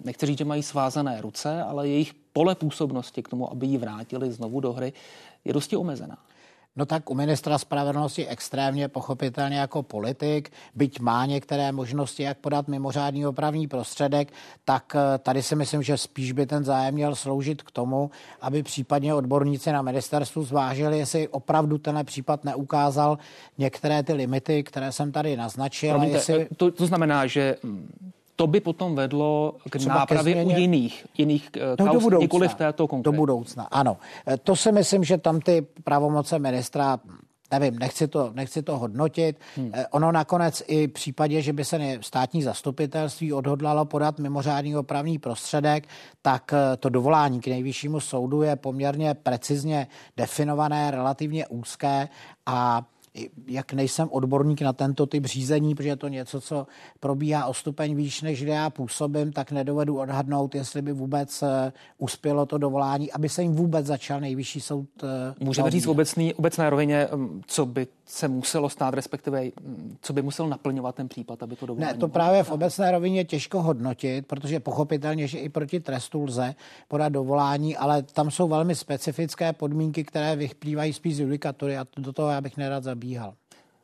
nechci 0.04 0.26
říct, 0.26 0.38
že 0.38 0.44
mají 0.44 0.62
svázané 0.62 1.20
ruce, 1.20 1.62
ale 1.62 1.88
jejich 1.88 2.14
pole 2.14 2.54
působnosti 2.54 3.22
k 3.22 3.28
tomu, 3.28 3.52
aby 3.52 3.66
ji 3.66 3.78
vrátili 3.78 4.32
znovu 4.32 4.60
do 4.60 4.72
hry, 4.72 4.92
je 5.44 5.52
dosti 5.52 5.76
omezená. 5.76 6.18
No 6.78 6.86
tak 6.86 7.10
u 7.10 7.14
ministra 7.14 7.58
spravedlnosti 7.58 8.26
extrémně 8.26 8.88
pochopitelně 8.88 9.58
jako 9.58 9.82
politik, 9.82 10.50
byť 10.74 11.00
má 11.00 11.26
některé 11.26 11.72
možnosti, 11.72 12.22
jak 12.22 12.38
podat 12.38 12.68
mimořádný 12.68 13.26
opravní 13.26 13.68
prostředek, 13.68 14.32
tak 14.64 14.96
eh, 14.96 15.18
tady 15.18 15.42
si 15.42 15.56
myslím, 15.56 15.82
že 15.82 15.96
spíš 15.96 16.32
by 16.32 16.46
ten 16.46 16.64
zájem 16.64 16.94
měl 16.94 17.14
sloužit 17.14 17.62
k 17.62 17.70
tomu, 17.70 18.10
aby 18.40 18.62
případně 18.62 19.14
odborníci 19.14 19.72
na 19.72 19.82
ministerstvu 19.82 20.44
zvážili, 20.44 20.98
jestli 20.98 21.28
opravdu 21.28 21.78
tenhle 21.78 22.04
případ 22.04 22.44
neukázal 22.44 23.18
některé 23.58 24.02
ty 24.02 24.12
limity, 24.12 24.62
které 24.62 24.92
jsem 24.92 25.12
tady 25.12 25.36
naznačil. 25.36 25.90
Promiňte, 25.90 26.16
jestli... 26.16 26.42
Eh, 26.42 26.54
to, 26.56 26.70
to 26.70 26.86
znamená, 26.86 27.26
že 27.26 27.56
hm, 27.62 28.10
to 28.38 28.46
by 28.46 28.60
potom 28.60 28.94
vedlo 28.94 29.54
k 29.70 29.78
Třeba 29.78 29.94
nápravě 29.94 30.44
u 30.44 30.50
jiných, 30.50 31.06
jiných 31.18 31.50
eh, 31.56 31.60
no, 31.78 31.86
kaus, 31.86 32.02
budoucna, 32.02 32.22
nikoli 32.22 32.48
v 32.48 32.54
této 32.54 32.88
konkrétní. 32.88 33.12
Do 33.12 33.12
budoucna, 33.12 33.64
ano. 33.70 33.96
Eh, 34.26 34.36
to 34.36 34.56
si 34.56 34.72
myslím, 34.72 35.04
že 35.04 35.18
tam 35.18 35.40
ty 35.40 35.66
pravomoce 35.84 36.38
ministra 36.38 36.98
nevím, 37.50 37.78
nechci 37.78 38.08
to, 38.08 38.30
nechci 38.34 38.62
to 38.62 38.78
hodnotit. 38.78 39.40
Hmm. 39.56 39.70
Eh, 39.74 39.86
ono 39.90 40.12
nakonec 40.12 40.62
i 40.66 40.86
v 40.86 40.90
případě, 40.92 41.42
že 41.42 41.52
by 41.52 41.64
se 41.64 41.98
státní 42.00 42.42
zastupitelství 42.42 43.32
odhodlalo 43.32 43.84
podat 43.84 44.18
mimořádný 44.18 44.76
opravný 44.76 45.18
prostředek, 45.18 45.88
tak 46.22 46.54
to 46.80 46.88
dovolání 46.88 47.40
k 47.40 47.46
nejvyššímu 47.46 48.00
soudu 48.00 48.42
je 48.42 48.56
poměrně 48.56 49.14
precizně 49.14 49.86
definované, 50.16 50.90
relativně 50.90 51.46
úzké 51.46 52.08
a 52.46 52.86
jak 53.46 53.72
nejsem 53.72 54.08
odborník 54.10 54.60
na 54.60 54.72
tento 54.72 55.06
typ 55.06 55.24
řízení, 55.24 55.74
protože 55.74 55.88
je 55.88 55.96
to 55.96 56.08
něco, 56.08 56.40
co 56.40 56.66
probíhá 57.00 57.46
o 57.46 57.54
stupeň 57.54 57.94
výš, 57.94 58.22
než 58.22 58.42
kde 58.42 58.52
já 58.52 58.70
působím, 58.70 59.32
tak 59.32 59.52
nedovedu 59.52 59.98
odhadnout, 59.98 60.54
jestli 60.54 60.82
by 60.82 60.92
vůbec 60.92 61.42
eh, 61.42 61.72
uspělo 61.98 62.46
to 62.46 62.58
dovolání, 62.58 63.12
aby 63.12 63.28
se 63.28 63.42
jim 63.42 63.54
vůbec 63.54 63.86
začal 63.86 64.20
nejvyšší 64.20 64.60
soud. 64.60 64.88
Eh, 65.02 65.34
Můžeme 65.44 65.70
říct 65.70 65.86
v 65.86 65.90
obecný, 65.90 66.34
obecné 66.34 66.70
rovině, 66.70 67.08
mm, 67.14 67.42
co 67.46 67.66
by 67.66 67.86
se 68.06 68.28
muselo 68.28 68.68
stát, 68.68 68.94
respektive 68.94 69.44
mm, 69.44 69.96
co 70.00 70.12
by 70.12 70.22
musel 70.22 70.48
naplňovat 70.48 70.94
ten 70.94 71.08
případ, 71.08 71.42
aby 71.42 71.56
to 71.56 71.66
dovolání. 71.66 71.92
Ne, 71.92 71.98
to 71.98 72.08
právě 72.08 72.42
v 72.42 72.50
obecné 72.50 72.90
rovině 72.90 73.24
těžko 73.24 73.62
hodnotit, 73.62 74.26
protože 74.26 74.60
pochopitelně, 74.60 75.26
že 75.26 75.38
i 75.38 75.48
proti 75.48 75.80
trestu 75.80 76.24
lze 76.24 76.54
podat 76.88 77.08
dovolání, 77.08 77.76
ale 77.76 78.02
tam 78.02 78.30
jsou 78.30 78.48
velmi 78.48 78.74
specifické 78.74 79.52
podmínky, 79.52 80.04
které 80.04 80.36
vyplývají 80.36 80.92
spíš 80.92 81.16
z 81.16 81.20
judikatury 81.20 81.76
a 81.76 81.86
do 81.96 82.12
toho 82.12 82.28
já 82.28 82.40
bych 82.40 82.56
nerad 82.56 82.84
zabíhal. 82.98 83.34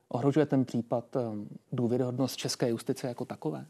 Ohrožuje 0.08 0.46
ten 0.46 0.64
případ 0.64 1.16
eh, 1.16 1.20
důvěryhodnost 1.72 2.36
české 2.36 2.68
justice 2.68 3.08
jako 3.08 3.24
takové? 3.24 3.66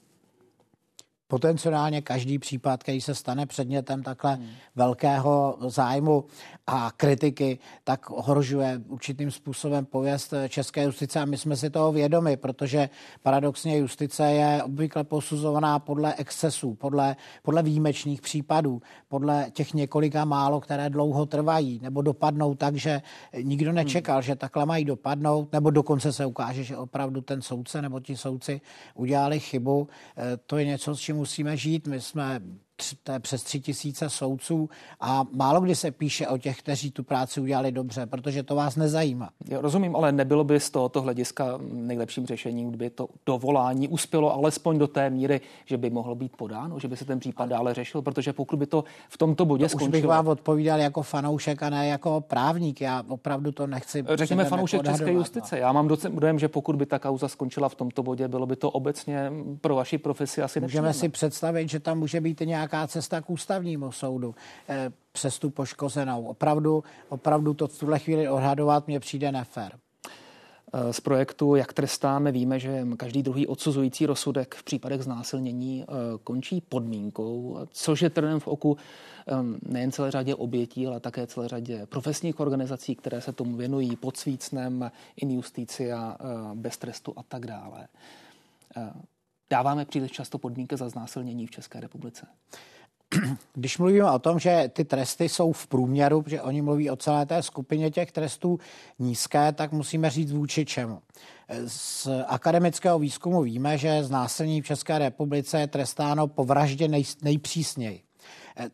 Potenciálně 1.34 2.02
každý 2.02 2.38
případ, 2.38 2.82
který 2.82 3.00
se 3.00 3.14
stane 3.14 3.46
předmětem 3.46 4.02
takhle 4.02 4.34
hmm. 4.34 4.46
velkého 4.76 5.56
zájmu 5.66 6.24
a 6.66 6.90
kritiky, 6.96 7.58
tak 7.84 8.10
ohrožuje 8.10 8.80
určitým 8.88 9.30
způsobem 9.30 9.84
pověst 9.84 10.34
české 10.48 10.82
justice 10.82 11.20
a 11.20 11.24
my 11.24 11.38
jsme 11.38 11.56
si 11.56 11.70
toho 11.70 11.92
vědomi, 11.92 12.36
protože 12.36 12.88
paradoxně 13.22 13.78
justice 13.78 14.22
je 14.32 14.62
obvykle 14.62 15.04
posuzovaná 15.04 15.78
podle 15.78 16.14
excesů, 16.14 16.74
podle, 16.74 17.16
podle 17.42 17.62
výjimečných 17.62 18.22
případů, 18.22 18.82
podle 19.08 19.46
těch 19.52 19.74
několika 19.74 20.24
málo, 20.24 20.60
které 20.60 20.90
dlouho 20.90 21.26
trvají 21.26 21.80
nebo 21.82 22.02
dopadnou 22.02 22.54
tak, 22.54 22.76
že 22.76 23.02
nikdo 23.42 23.70
hmm. 23.70 23.76
nečekal, 23.76 24.16
hmm. 24.16 24.22
že 24.22 24.36
takhle 24.36 24.66
mají 24.66 24.84
dopadnout, 24.84 25.52
nebo 25.52 25.70
dokonce 25.70 26.12
se 26.12 26.26
ukáže, 26.26 26.64
že 26.64 26.76
opravdu 26.76 27.20
ten 27.20 27.42
soudce 27.42 27.82
nebo 27.82 28.00
ti 28.00 28.16
soudci 28.16 28.60
udělali 28.94 29.40
chybu. 29.40 29.88
E, 30.16 30.36
to 30.36 30.58
je 30.58 30.64
něco, 30.64 30.96
s 30.96 31.00
čím 31.00 31.23
musíme 31.24 31.56
žít. 31.56 31.86
My 31.86 32.00
jsme 32.00 32.40
to 33.02 33.12
je 33.12 33.20
přes 33.20 33.42
tři 33.42 33.60
tisíce 33.60 34.10
soudců 34.10 34.68
a 35.00 35.24
málo 35.32 35.60
kdy 35.60 35.74
se 35.74 35.90
píše 35.90 36.28
o 36.28 36.38
těch, 36.38 36.58
kteří 36.58 36.90
tu 36.90 37.02
práci 37.02 37.40
udělali 37.40 37.72
dobře, 37.72 38.06
protože 38.06 38.42
to 38.42 38.54
vás 38.54 38.76
nezajímá. 38.76 39.30
Já 39.48 39.60
rozumím, 39.60 39.96
ale 39.96 40.12
nebylo 40.12 40.44
by 40.44 40.60
z 40.60 40.70
tohoto 40.70 41.02
hlediska 41.02 41.58
nejlepším 41.72 42.26
řešením, 42.26 42.68
kdyby 42.68 42.90
to 42.90 43.08
dovolání 43.26 43.88
uspělo 43.88 44.34
alespoň 44.34 44.78
do 44.78 44.86
té 44.86 45.10
míry, 45.10 45.40
že 45.64 45.76
by 45.76 45.90
mohlo 45.90 46.14
být 46.14 46.36
podáno, 46.36 46.78
že 46.78 46.88
by 46.88 46.96
se 46.96 47.04
ten 47.04 47.20
případ 47.20 47.46
dále 47.46 47.74
řešil, 47.74 48.02
protože 48.02 48.32
pokud 48.32 48.58
by 48.58 48.66
to 48.66 48.84
v 49.08 49.18
tomto 49.18 49.44
bodě 49.44 49.64
to 49.64 49.68
skončilo... 49.68 49.88
Už 49.88 49.92
bych 49.92 50.06
vám 50.06 50.28
odpovídal 50.28 50.80
jako 50.80 51.02
fanoušek 51.02 51.62
a 51.62 51.70
ne 51.70 51.88
jako 51.88 52.20
právník. 52.20 52.80
Já 52.80 53.04
opravdu 53.08 53.52
to 53.52 53.66
nechci... 53.66 54.04
Řekněme 54.14 54.44
fanoušek 54.44 54.82
české 54.82 55.12
justice. 55.12 55.58
Já 55.58 55.72
mám 55.72 55.88
dojem, 56.10 56.38
že 56.38 56.48
pokud 56.48 56.76
by 56.76 56.86
ta 56.86 56.98
kauza 56.98 57.28
skončila 57.28 57.68
v 57.68 57.74
tomto 57.74 58.02
bodě, 58.02 58.28
bylo 58.28 58.46
by 58.46 58.56
to 58.56 58.70
obecně 58.70 59.32
pro 59.60 59.74
vaši 59.74 59.98
profesi 59.98 60.42
asi 60.42 60.60
Můžeme 60.60 60.86
nepříjemné. 60.86 61.08
si 61.08 61.08
představit, 61.08 61.68
že 61.68 61.80
tam 61.80 61.98
může 61.98 62.20
být 62.20 62.40
nějak 62.40 62.63
nějaká 62.64 62.86
cesta 62.86 63.20
k 63.20 63.30
ústavnímu 63.30 63.92
soudu 63.92 64.34
eh, 64.68 64.92
přes 65.12 65.38
tu 65.38 65.50
poškozenou. 65.50 66.24
Opravdu, 66.24 66.84
opravdu 67.08 67.54
to 67.54 67.68
v 67.68 67.78
tuhle 67.78 67.98
chvíli 67.98 68.28
odhadovat 68.28 68.86
mě 68.86 69.00
přijde 69.00 69.32
nefér. 69.32 69.72
Eh, 70.72 70.92
z 70.92 71.00
projektu 71.00 71.54
Jak 71.54 71.72
trestáme 71.72 72.32
víme, 72.32 72.58
že 72.58 72.86
každý 72.96 73.22
druhý 73.22 73.46
odsuzující 73.46 74.06
rozsudek 74.06 74.54
v 74.54 74.62
případech 74.62 75.02
znásilnění 75.02 75.84
eh, 75.84 75.94
končí 76.24 76.60
podmínkou, 76.60 77.58
což 77.70 78.02
je 78.02 78.10
trnem 78.10 78.40
v 78.40 78.48
oku 78.48 78.76
nejen 79.68 79.92
celé 79.92 80.10
řadě 80.10 80.34
obětí, 80.34 80.86
ale 80.86 81.00
také 81.00 81.26
celé 81.26 81.48
řadě 81.48 81.86
profesních 81.86 82.40
organizací, 82.40 82.94
které 82.94 83.20
se 83.20 83.32
tomu 83.32 83.56
věnují 83.56 83.96
pod 83.96 84.16
svícnem, 84.16 84.90
in 85.16 85.30
justicia, 85.30 86.16
bez 86.54 86.76
trestu 86.76 87.12
a 87.16 87.22
tak 87.22 87.46
dále 87.46 87.88
dáváme 89.50 89.84
příliš 89.84 90.12
často 90.12 90.38
podmínky 90.38 90.76
za 90.76 90.88
znásilnění 90.88 91.46
v 91.46 91.50
České 91.50 91.80
republice? 91.80 92.26
když 93.54 93.78
mluvíme 93.78 94.10
o 94.10 94.18
tom, 94.18 94.38
že 94.38 94.70
ty 94.72 94.84
tresty 94.84 95.28
jsou 95.28 95.52
v 95.52 95.66
průměru, 95.66 96.22
protože 96.22 96.42
oni 96.42 96.62
mluví 96.62 96.90
o 96.90 96.96
celé 96.96 97.26
té 97.26 97.42
skupině 97.42 97.90
těch 97.90 98.12
trestů 98.12 98.58
nízké, 98.98 99.52
tak 99.52 99.72
musíme 99.72 100.10
říct 100.10 100.32
vůči 100.32 100.64
čemu. 100.64 101.02
Z 101.66 102.08
akademického 102.26 102.98
výzkumu 102.98 103.42
víme, 103.42 103.78
že 103.78 104.04
znásilnění 104.04 104.62
v 104.62 104.66
České 104.66 104.98
republice 104.98 105.60
je 105.60 105.66
trestáno 105.66 106.26
po 106.26 106.44
vraždě 106.44 106.88
nej, 106.88 107.04
nejpřísněji 107.22 108.04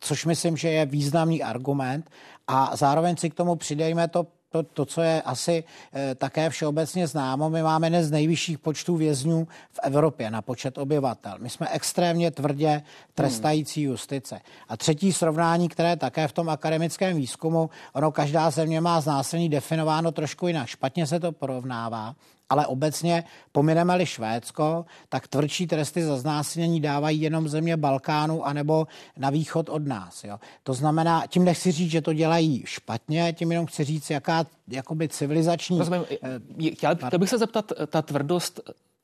což 0.00 0.26
myslím, 0.26 0.56
že 0.56 0.68
je 0.68 0.86
významný 0.86 1.42
argument. 1.42 2.10
A 2.46 2.76
zároveň 2.76 3.16
si 3.16 3.30
k 3.30 3.34
tomu 3.34 3.56
přidejme 3.56 4.08
to 4.08 4.26
to, 4.50 4.62
to, 4.62 4.86
co 4.86 5.02
je 5.02 5.22
asi 5.22 5.64
e, 5.94 6.14
také 6.14 6.50
všeobecně 6.50 7.06
známo, 7.06 7.50
my 7.50 7.62
máme 7.62 7.86
jeden 7.86 8.04
z 8.04 8.10
nejvyšších 8.10 8.58
počtů 8.58 8.96
vězňů 8.96 9.48
v 9.72 9.80
Evropě 9.82 10.30
na 10.30 10.42
počet 10.42 10.78
obyvatel. 10.78 11.34
My 11.38 11.50
jsme 11.50 11.68
extrémně 11.68 12.30
tvrdě 12.30 12.82
trestající 13.14 13.82
justice. 13.82 14.40
A 14.68 14.76
třetí 14.76 15.12
srovnání, 15.12 15.68
které 15.68 15.96
také 15.96 16.28
v 16.28 16.32
tom 16.32 16.48
akademickém 16.48 17.16
výzkumu, 17.16 17.70
ono 17.92 18.12
každá 18.12 18.50
země 18.50 18.80
má 18.80 19.00
znásilní 19.00 19.48
definováno 19.48 20.12
trošku 20.12 20.46
jinak. 20.46 20.66
Špatně 20.68 21.06
se 21.06 21.20
to 21.20 21.32
porovnává, 21.32 22.14
ale 22.50 22.66
obecně 22.66 23.24
pomineme-li 23.52 24.06
Švédsko, 24.06 24.84
tak 25.08 25.28
tvrdší 25.28 25.66
tresty 25.66 26.02
za 26.02 26.16
znásilnění 26.16 26.80
dávají 26.80 27.20
jenom 27.20 27.48
země 27.48 27.76
Balkánu 27.76 28.46
anebo 28.46 28.86
na 29.16 29.30
východ 29.30 29.68
od 29.68 29.86
nás. 29.86 30.24
Jo. 30.24 30.38
To 30.62 30.74
znamená, 30.74 31.26
tím 31.26 31.44
nechci 31.44 31.72
říct, 31.72 31.90
že 31.90 32.02
to 32.02 32.12
dělají 32.12 32.62
špatně, 32.66 33.32
tím 33.32 33.52
jenom 33.52 33.66
chci 33.66 33.84
říct, 33.84 34.10
jaká 34.10 34.46
jakoby 34.68 35.08
civilizační... 35.08 35.78
Rozumím. 35.78 36.04
Eh, 36.22 36.70
chtěl, 36.70 36.96
chtěl 37.06 37.18
bych 37.18 37.28
se 37.28 37.38
zeptat, 37.38 37.72
ta 37.86 38.02
tvrdost 38.02 38.60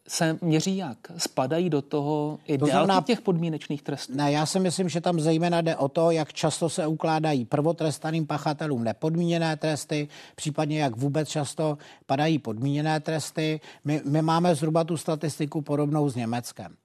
se 0.09 0.39
měří 0.43 0.77
jak? 0.77 0.99
Spadají 1.17 1.71
do 1.71 1.83
toho 1.83 2.39
i 2.47 2.59
to 2.59 2.67
znamená, 2.67 3.01
těch 3.01 3.21
podmínečných 3.21 3.83
trestů? 3.83 4.13
Ne, 4.17 4.33
já 4.33 4.47
si 4.47 4.61
myslím, 4.61 4.89
že 4.89 5.01
tam 5.01 5.21
zejména 5.21 5.61
jde 5.61 5.77
o 5.77 5.89
to, 5.89 6.11
jak 6.11 6.33
často 6.33 6.69
se 6.69 6.87
ukládají 6.87 7.45
prvotrestaným 7.45 8.27
pachatelům 8.27 8.85
nepodmíněné 8.85 9.57
tresty, 9.57 10.09
případně 10.35 10.83
jak 10.83 10.97
vůbec 10.97 11.29
často 11.29 11.79
padají 12.07 12.39
podmíněné 12.39 13.01
tresty. 13.01 13.61
My, 13.85 14.03
my 14.05 14.23
máme 14.23 14.55
zhruba 14.55 14.85
tu 14.85 14.97
statistiku 14.97 15.63
podobnou 15.63 16.09
s 16.09 16.15
Německem. 16.15 16.77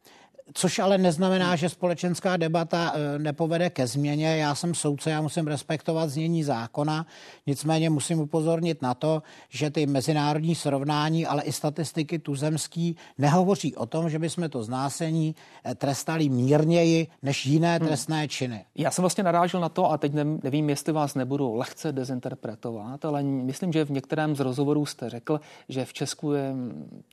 Což 0.53 0.79
ale 0.79 0.97
neznamená, 0.97 1.55
že 1.55 1.69
společenská 1.69 2.37
debata 2.37 2.93
eh, 2.95 3.19
nepovede 3.19 3.69
ke 3.69 3.87
změně. 3.87 4.37
Já 4.37 4.55
jsem 4.55 4.75
soudce, 4.75 5.11
já 5.11 5.21
musím 5.21 5.47
respektovat 5.47 6.09
znění 6.09 6.43
zákona, 6.43 7.05
nicméně 7.47 7.89
musím 7.89 8.19
upozornit 8.19 8.81
na 8.81 8.93
to, 8.93 9.23
že 9.49 9.69
ty 9.69 9.85
mezinárodní 9.85 10.55
srovnání, 10.55 11.25
ale 11.25 11.43
i 11.43 11.51
statistiky 11.51 12.19
tuzemský 12.19 12.95
nehovoří 13.17 13.75
o 13.75 13.85
tom, 13.85 14.09
že 14.09 14.19
bychom 14.19 14.49
to 14.49 14.63
znásení 14.63 15.35
eh, 15.63 15.75
trestali 15.75 16.29
mírněji 16.29 17.07
než 17.21 17.45
jiné 17.45 17.77
hmm. 17.77 17.87
trestné 17.87 18.27
činy. 18.27 18.65
Já 18.75 18.91
jsem 18.91 19.01
vlastně 19.03 19.23
narážel 19.23 19.61
na 19.61 19.69
to, 19.69 19.91
a 19.91 19.97
teď 19.97 20.13
nevím, 20.43 20.69
jestli 20.69 20.93
vás 20.93 21.15
nebudu 21.15 21.55
lehce 21.55 21.91
dezinterpretovat, 21.91 23.05
ale 23.05 23.23
myslím, 23.23 23.73
že 23.73 23.85
v 23.85 23.91
některém 23.91 24.35
z 24.35 24.39
rozhovorů 24.39 24.85
jste 24.85 25.09
řekl, 25.09 25.39
že 25.69 25.85
v 25.85 25.93
Česku 25.93 26.31
je 26.33 26.53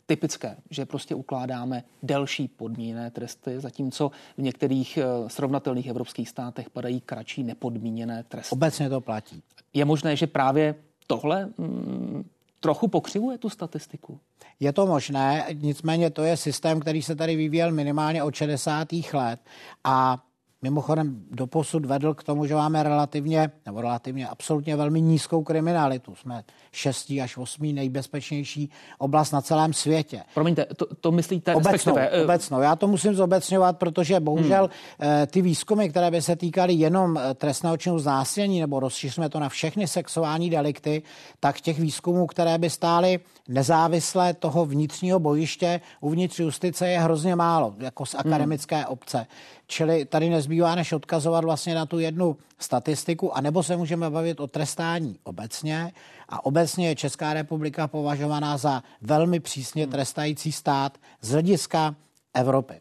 typické, 0.07 0.57
že 0.71 0.87
prostě 0.87 1.15
ukládáme 1.15 1.83
delší 2.03 2.49
podmíněné 2.49 3.11
tresty, 3.11 3.28
zatímco 3.57 4.11
v 4.39 4.43
některých 4.43 4.97
eh, 4.97 5.05
srovnatelných 5.29 5.87
evropských 5.87 6.29
státech 6.29 6.71
padají 6.71 7.01
kratší 7.01 7.43
nepodmíněné 7.43 8.25
tresty. 8.29 8.53
Obecně 8.53 8.89
to 8.89 9.01
platí. 9.01 9.43
Je 9.75 9.85
možné, 9.85 10.17
že 10.17 10.27
právě 10.27 10.75
tohle 11.07 11.49
mm, 11.59 12.25
trochu 12.61 12.89
pokřivuje 12.89 13.39
tu 13.39 13.49
statistiku? 13.49 14.19
Je 14.61 14.73
to 14.73 14.87
možné, 14.87 15.47
nicméně 15.53 16.11
to 16.11 16.23
je 16.23 16.37
systém, 16.37 16.81
který 16.81 17.03
se 17.03 17.17
tady 17.17 17.37
vyvíjel 17.37 17.73
minimálně 17.73 18.23
od 18.23 18.35
60. 18.35 18.89
let 19.13 19.41
a 19.85 20.25
mimochodem 20.63 21.23
doposud 21.31 21.87
vedl 21.87 22.15
k 22.15 22.23
tomu, 22.23 22.47
že 22.47 22.55
máme 22.55 22.83
relativně, 22.83 23.51
nebo 23.67 23.81
relativně 23.81 24.29
absolutně 24.29 24.77
velmi 24.77 25.01
nízkou 25.01 25.43
kriminalitu. 25.43 26.15
Jsme 26.15 26.45
šestí 26.73 27.23
až 27.23 27.37
osmý 27.37 27.73
nejbezpečnější 27.73 28.71
oblast 28.99 29.33
na 29.33 29.41
celém 29.41 29.73
světě. 29.73 30.23
Promiňte, 30.35 30.67
to, 30.77 30.95
to 30.95 31.13
myslíte 31.13 31.55
obecnou, 31.55 31.73
respektive... 31.73 32.09
Eh, 32.11 32.25
obecnou. 32.25 32.61
Já 32.61 32.77
to 32.77 32.87
musím 32.87 33.15
zobecňovat, 33.15 33.79
protože 33.79 34.21
bohužel 34.21 34.63
hmm. 34.63 34.71
Eh, 35.01 35.27
ty 35.27 35.43
výzkumy, 35.43 35.89
které 35.89 36.11
by 36.11 36.23
se 36.23 36.37
týkaly 36.37 36.73
jenom 36.73 37.19
eh, 37.19 37.35
trestného 37.35 37.77
činu 37.77 37.99
znásilnění, 37.99 38.61
nebo 38.61 38.81
rozšíříme 38.81 39.29
to 39.29 39.41
na 39.41 39.49
všechny 39.49 39.89
sexuální 39.89 40.51
delikty, 40.51 41.03
tak 41.41 41.61
těch 41.61 41.79
výzkumů, 41.79 42.27
které 42.27 42.59
by 42.59 42.71
stály 42.71 43.21
nezávisle 43.49 44.35
toho 44.35 44.67
vnitřního 44.67 45.19
bojiště 45.19 45.81
uvnitř 46.01 46.39
justice 46.39 46.89
je 46.89 46.99
hrozně 47.01 47.37
málo, 47.37 47.75
jako 47.79 48.07
z 48.07 48.15
hmm. 48.15 48.21
akademické 48.21 48.77
hmm. 48.77 48.87
obce. 48.89 49.27
Čili 49.67 50.05
tady 50.05 50.31
nezbývá 50.49 50.75
než 50.75 50.93
odkazovat 50.93 51.45
vlastně 51.45 51.75
na 51.75 51.87
tu 51.87 51.99
jednu 51.99 52.37
statistiku, 52.59 53.37
anebo 53.37 53.63
se 53.63 53.77
můžeme 53.77 54.11
bavit 54.11 54.41
o 54.41 54.47
trestání 54.47 55.19
obecně. 55.25 55.93
A 56.29 56.47
obecně 56.47 56.89
je 56.89 56.97
Česká 56.97 57.35
republika 57.35 57.89
považovaná 57.89 58.57
za 58.57 58.83
velmi 59.01 59.41
přísně 59.41 59.83
hmm. 59.83 59.93
trestající 59.93 60.53
stát 60.53 60.99
z 61.21 61.31
hlediska 61.31 61.95
Evropy. 62.35 62.75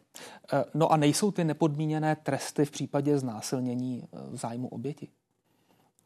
Eh, 0.52 0.64
no 0.74 0.92
a 0.92 0.96
nejsou 0.96 1.30
ty 1.30 1.44
nepodmíněné 1.44 2.16
tresty 2.16 2.64
v 2.64 2.70
případě 2.70 3.18
znásilnění 3.18 4.02
eh, 4.02 4.18
v 4.30 4.36
zájmu 4.36 4.68
oběti? 4.68 5.08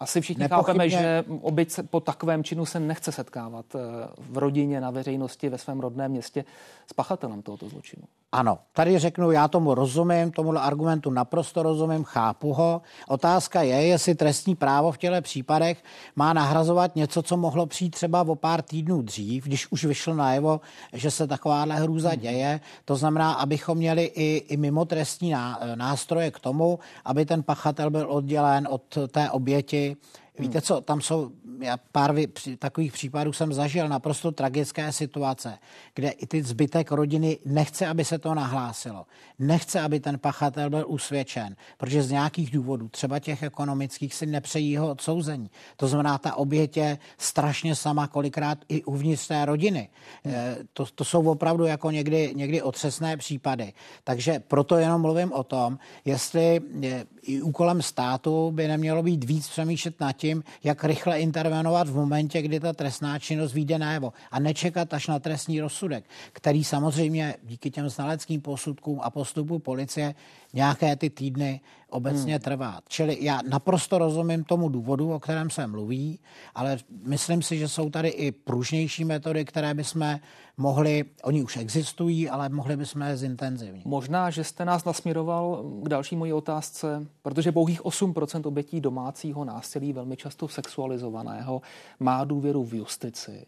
Asi 0.00 0.20
všichni 0.20 0.48
chápeme, 0.48 0.90
že 0.90 1.24
oběť 1.40 1.70
se 1.70 1.82
po 1.82 2.00
takovém 2.00 2.44
činu 2.44 2.66
se 2.66 2.80
nechce 2.80 3.12
setkávat 3.12 3.66
eh, 3.74 3.78
v 4.18 4.38
rodině, 4.38 4.80
na 4.80 4.90
veřejnosti, 4.90 5.48
ve 5.48 5.58
svém 5.58 5.80
rodném 5.80 6.10
městě 6.10 6.44
s 6.86 6.92
pachatelem 6.92 7.42
tohoto 7.42 7.68
zločinu. 7.68 8.02
Ano, 8.34 8.58
tady 8.72 8.98
řeknu, 8.98 9.30
já 9.30 9.48
tomu 9.48 9.74
rozumím, 9.74 10.30
tomuhle 10.30 10.60
argumentu 10.60 11.10
naprosto 11.10 11.62
rozumím, 11.62 12.04
chápu 12.04 12.52
ho. 12.52 12.82
Otázka 13.08 13.62
je, 13.62 13.86
jestli 13.86 14.14
trestní 14.14 14.54
právo 14.54 14.92
v 14.92 14.98
těchto 14.98 15.22
případech 15.22 15.84
má 16.16 16.32
nahrazovat 16.32 16.96
něco, 16.96 17.22
co 17.22 17.36
mohlo 17.36 17.66
přijít 17.66 17.90
třeba 17.90 18.22
o 18.22 18.34
pár 18.34 18.62
týdnů 18.62 19.02
dřív, 19.02 19.44
když 19.44 19.72
už 19.72 19.84
vyšlo 19.84 20.14
najevo, 20.14 20.60
že 20.92 21.10
se 21.10 21.26
takováhle 21.26 21.76
hrůza 21.76 22.08
hmm. 22.08 22.20
děje. 22.20 22.60
To 22.84 22.96
znamená, 22.96 23.32
abychom 23.32 23.78
měli 23.78 24.04
i, 24.04 24.36
i 24.48 24.56
mimo 24.56 24.84
trestní 24.84 25.34
nástroje 25.74 26.30
k 26.30 26.40
tomu, 26.40 26.78
aby 27.04 27.26
ten 27.26 27.42
pachatel 27.42 27.90
byl 27.90 28.06
oddělen 28.10 28.68
od 28.70 28.98
té 29.08 29.30
oběti, 29.30 29.96
Víte 30.38 30.60
co, 30.60 30.80
tam 30.80 31.00
jsou, 31.00 31.30
já 31.60 31.76
pár 31.76 32.12
vy, 32.12 32.26
při, 32.26 32.56
takových 32.56 32.92
případů 32.92 33.32
jsem 33.32 33.52
zažil 33.52 33.88
naprosto 33.88 34.32
tragické 34.32 34.92
situace, 34.92 35.58
kde 35.94 36.10
i 36.10 36.26
ty 36.26 36.42
zbytek 36.42 36.92
rodiny 36.92 37.38
nechce, 37.44 37.86
aby 37.86 38.04
se 38.04 38.18
to 38.18 38.34
nahlásilo. 38.34 39.06
Nechce, 39.38 39.80
aby 39.80 40.00
ten 40.00 40.18
pachatel 40.18 40.70
byl 40.70 40.84
usvědčen, 40.88 41.56
protože 41.76 42.02
z 42.02 42.10
nějakých 42.10 42.50
důvodů, 42.50 42.88
třeba 42.88 43.18
těch 43.18 43.42
ekonomických, 43.42 44.14
si 44.14 44.26
nepřejí 44.26 44.70
jeho 44.70 44.90
odsouzení. 44.90 45.50
To 45.76 45.88
znamená, 45.88 46.18
ta 46.18 46.34
obětě 46.34 46.98
strašně 47.18 47.74
sama 47.74 48.06
kolikrát 48.06 48.58
i 48.68 48.84
uvnitř 48.84 49.26
té 49.26 49.44
rodiny. 49.44 49.88
E, 50.26 50.56
to, 50.72 50.86
to 50.94 51.04
jsou 51.04 51.30
opravdu 51.30 51.64
jako 51.64 51.90
někdy, 51.90 52.32
někdy 52.36 52.62
otřesné 52.62 53.16
případy. 53.16 53.72
Takže 54.04 54.40
proto 54.40 54.76
jenom 54.76 55.00
mluvím 55.00 55.32
o 55.32 55.44
tom, 55.44 55.78
jestli 56.04 56.60
je, 56.80 57.06
i 57.22 57.42
úkolem 57.42 57.82
státu 57.82 58.50
by 58.50 58.68
nemělo 58.68 59.02
být 59.02 59.24
víc 59.24 59.48
přemýšlet 59.48 60.00
nad 60.00 60.12
tím, 60.22 60.44
jak 60.64 60.84
rychle 60.84 61.20
intervenovat 61.20 61.88
v 61.88 61.94
momentě, 61.94 62.42
kdy 62.42 62.60
ta 62.60 62.72
trestná 62.72 63.18
činnost 63.18 63.52
vyjde 63.52 63.78
najevo. 63.78 64.12
A 64.30 64.38
nečekat 64.38 64.94
až 64.94 65.06
na 65.06 65.18
trestní 65.18 65.60
rozsudek, 65.60 66.04
který 66.32 66.64
samozřejmě 66.64 67.34
díky 67.42 67.70
těm 67.70 67.88
znaleckým 67.88 68.40
posudkům 68.40 69.00
a 69.02 69.10
postupu 69.10 69.58
policie 69.58 70.14
nějaké 70.54 70.96
ty 70.96 71.10
týdny 71.10 71.60
obecně 71.92 72.34
hmm. 72.34 72.42
trvá. 72.42 72.80
Čili 72.88 73.18
já 73.20 73.40
naprosto 73.48 73.98
rozumím 73.98 74.44
tomu 74.44 74.68
důvodu, 74.68 75.12
o 75.12 75.20
kterém 75.20 75.50
se 75.50 75.66
mluví, 75.66 76.18
ale 76.54 76.78
myslím 77.06 77.42
si, 77.42 77.58
že 77.58 77.68
jsou 77.68 77.90
tady 77.90 78.08
i 78.08 78.32
pružnější 78.32 79.04
metody, 79.04 79.44
které 79.44 79.74
bychom 79.74 80.18
mohli, 80.56 81.04
oni 81.22 81.42
už 81.42 81.56
existují, 81.56 82.28
ale 82.28 82.48
mohli 82.48 82.76
bychom 82.76 83.02
je 83.02 83.16
zintenzivnit. 83.16 83.84
Možná, 83.84 84.30
že 84.30 84.44
jste 84.44 84.64
nás 84.64 84.84
nasměroval 84.84 85.64
k 85.82 85.88
další 85.88 86.16
mojí 86.16 86.32
otázce, 86.32 87.06
protože 87.22 87.52
pouhých 87.52 87.82
8% 87.82 88.48
obětí 88.48 88.80
domácího 88.80 89.44
násilí, 89.44 89.92
velmi 89.92 90.16
často 90.16 90.48
sexualizovaného, 90.48 91.62
má 92.00 92.24
důvěru 92.24 92.64
v 92.64 92.74
justici. 92.74 93.46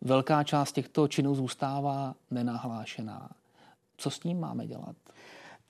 Velká 0.00 0.44
část 0.44 0.72
těchto 0.72 1.08
činů 1.08 1.34
zůstává 1.34 2.14
nenahlášená. 2.30 3.30
Co 3.96 4.10
s 4.10 4.18
tím 4.18 4.40
máme 4.40 4.66
dělat? 4.66 4.96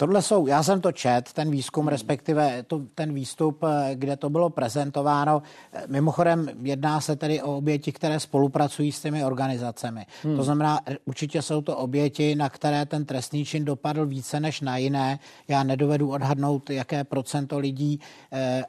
Tohle 0.02 0.22
jsou, 0.22 0.46
já 0.46 0.62
jsem 0.62 0.80
to 0.80 0.92
čet, 0.92 1.32
ten 1.32 1.50
výzkum, 1.50 1.88
respektive 1.88 2.62
to, 2.62 2.80
ten 2.94 3.14
výstup, 3.14 3.62
eh, 3.62 3.94
kde 3.94 4.16
to 4.16 4.30
bylo 4.30 4.50
prezentováno. 4.50 5.42
Eh, 5.72 5.82
mimochodem 5.86 6.48
jedná 6.62 7.00
se 7.00 7.16
tedy 7.16 7.42
o 7.42 7.56
oběti, 7.56 7.92
které 7.92 8.20
spolupracují 8.20 8.92
s 8.92 9.00
těmi 9.00 9.24
organizacemi. 9.24 10.06
Hmm. 10.22 10.36
To 10.36 10.42
znamená, 10.42 10.80
eh, 10.86 10.96
určitě 11.04 11.42
jsou 11.42 11.62
to 11.62 11.76
oběti, 11.76 12.34
na 12.34 12.48
které 12.48 12.86
ten 12.86 13.04
trestný 13.04 13.44
čin 13.44 13.64
dopadl 13.64 14.06
více 14.06 14.40
než 14.40 14.60
na 14.60 14.76
jiné. 14.76 15.18
Já 15.48 15.62
nedovedu 15.62 16.10
odhadnout, 16.10 16.70
jaké 16.70 17.04
procento 17.04 17.58
lidí 17.58 18.00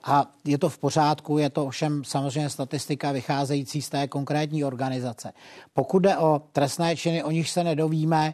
a 0.04 0.26
je 0.46 0.58
to 0.58 0.70
v 0.70 0.78
pořádku, 0.78 1.38
je 1.38 1.50
to 1.50 1.66
ovšem 1.66 2.04
samozřejmě 2.04 2.50
statistika 2.50 3.12
vycházející 3.12 3.82
z 3.82 3.90
té 3.90 4.08
konkrétní 4.08 4.64
organizace. 4.64 5.34
Pokud 5.74 6.00
jde 6.00 6.18
o 6.18 6.42
trestné 6.52 6.96
činy, 6.96 7.24
o 7.24 7.32
nich 7.32 7.50
se 7.50 7.64
nedovíme, 7.64 8.34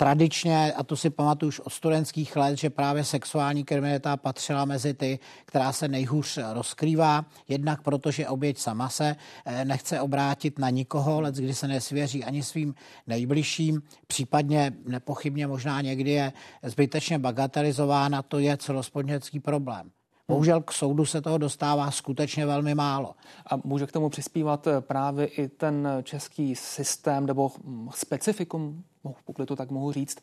tradičně, 0.00 0.72
a 0.72 0.82
to 0.82 0.96
si 0.96 1.10
pamatuju 1.10 1.48
už 1.48 1.60
od 1.60 1.70
studentských 1.70 2.36
let, 2.36 2.58
že 2.58 2.70
právě 2.70 3.04
sexuální 3.04 3.64
kriminalita 3.64 4.16
patřila 4.16 4.64
mezi 4.64 4.94
ty, 4.94 5.18
která 5.44 5.72
se 5.72 5.88
nejhůř 5.88 6.38
rozkrývá, 6.52 7.24
jednak 7.48 7.82
protože 7.82 8.28
oběť 8.28 8.58
sama 8.58 8.88
se 8.88 9.16
eh, 9.44 9.64
nechce 9.64 10.00
obrátit 10.00 10.58
na 10.58 10.70
nikoho, 10.70 11.20
let 11.20 11.34
kdy 11.34 11.54
se 11.54 11.68
nesvěří 11.68 12.24
ani 12.24 12.42
svým 12.42 12.74
nejbližším, 13.06 13.82
případně 14.06 14.72
nepochybně 14.86 15.46
možná 15.46 15.80
někdy 15.80 16.10
je 16.10 16.32
zbytečně 16.62 17.18
bagatelizována, 17.18 18.22
to 18.22 18.38
je 18.38 18.56
celospodněcký 18.56 19.40
problém. 19.40 19.90
Bohužel 20.28 20.60
k 20.60 20.72
soudu 20.72 21.06
se 21.06 21.20
toho 21.20 21.38
dostává 21.38 21.90
skutečně 21.90 22.46
velmi 22.46 22.74
málo. 22.74 23.14
A 23.50 23.56
může 23.64 23.86
k 23.86 23.92
tomu 23.92 24.08
přispívat 24.08 24.66
eh, 24.66 24.80
právě 24.80 25.26
i 25.26 25.48
ten 25.48 25.88
český 26.02 26.56
systém 26.56 27.26
nebo 27.26 27.52
specifikum 27.94 28.84
pokud 29.24 29.48
to 29.48 29.56
tak 29.56 29.70
mohu 29.70 29.92
říct, 29.92 30.18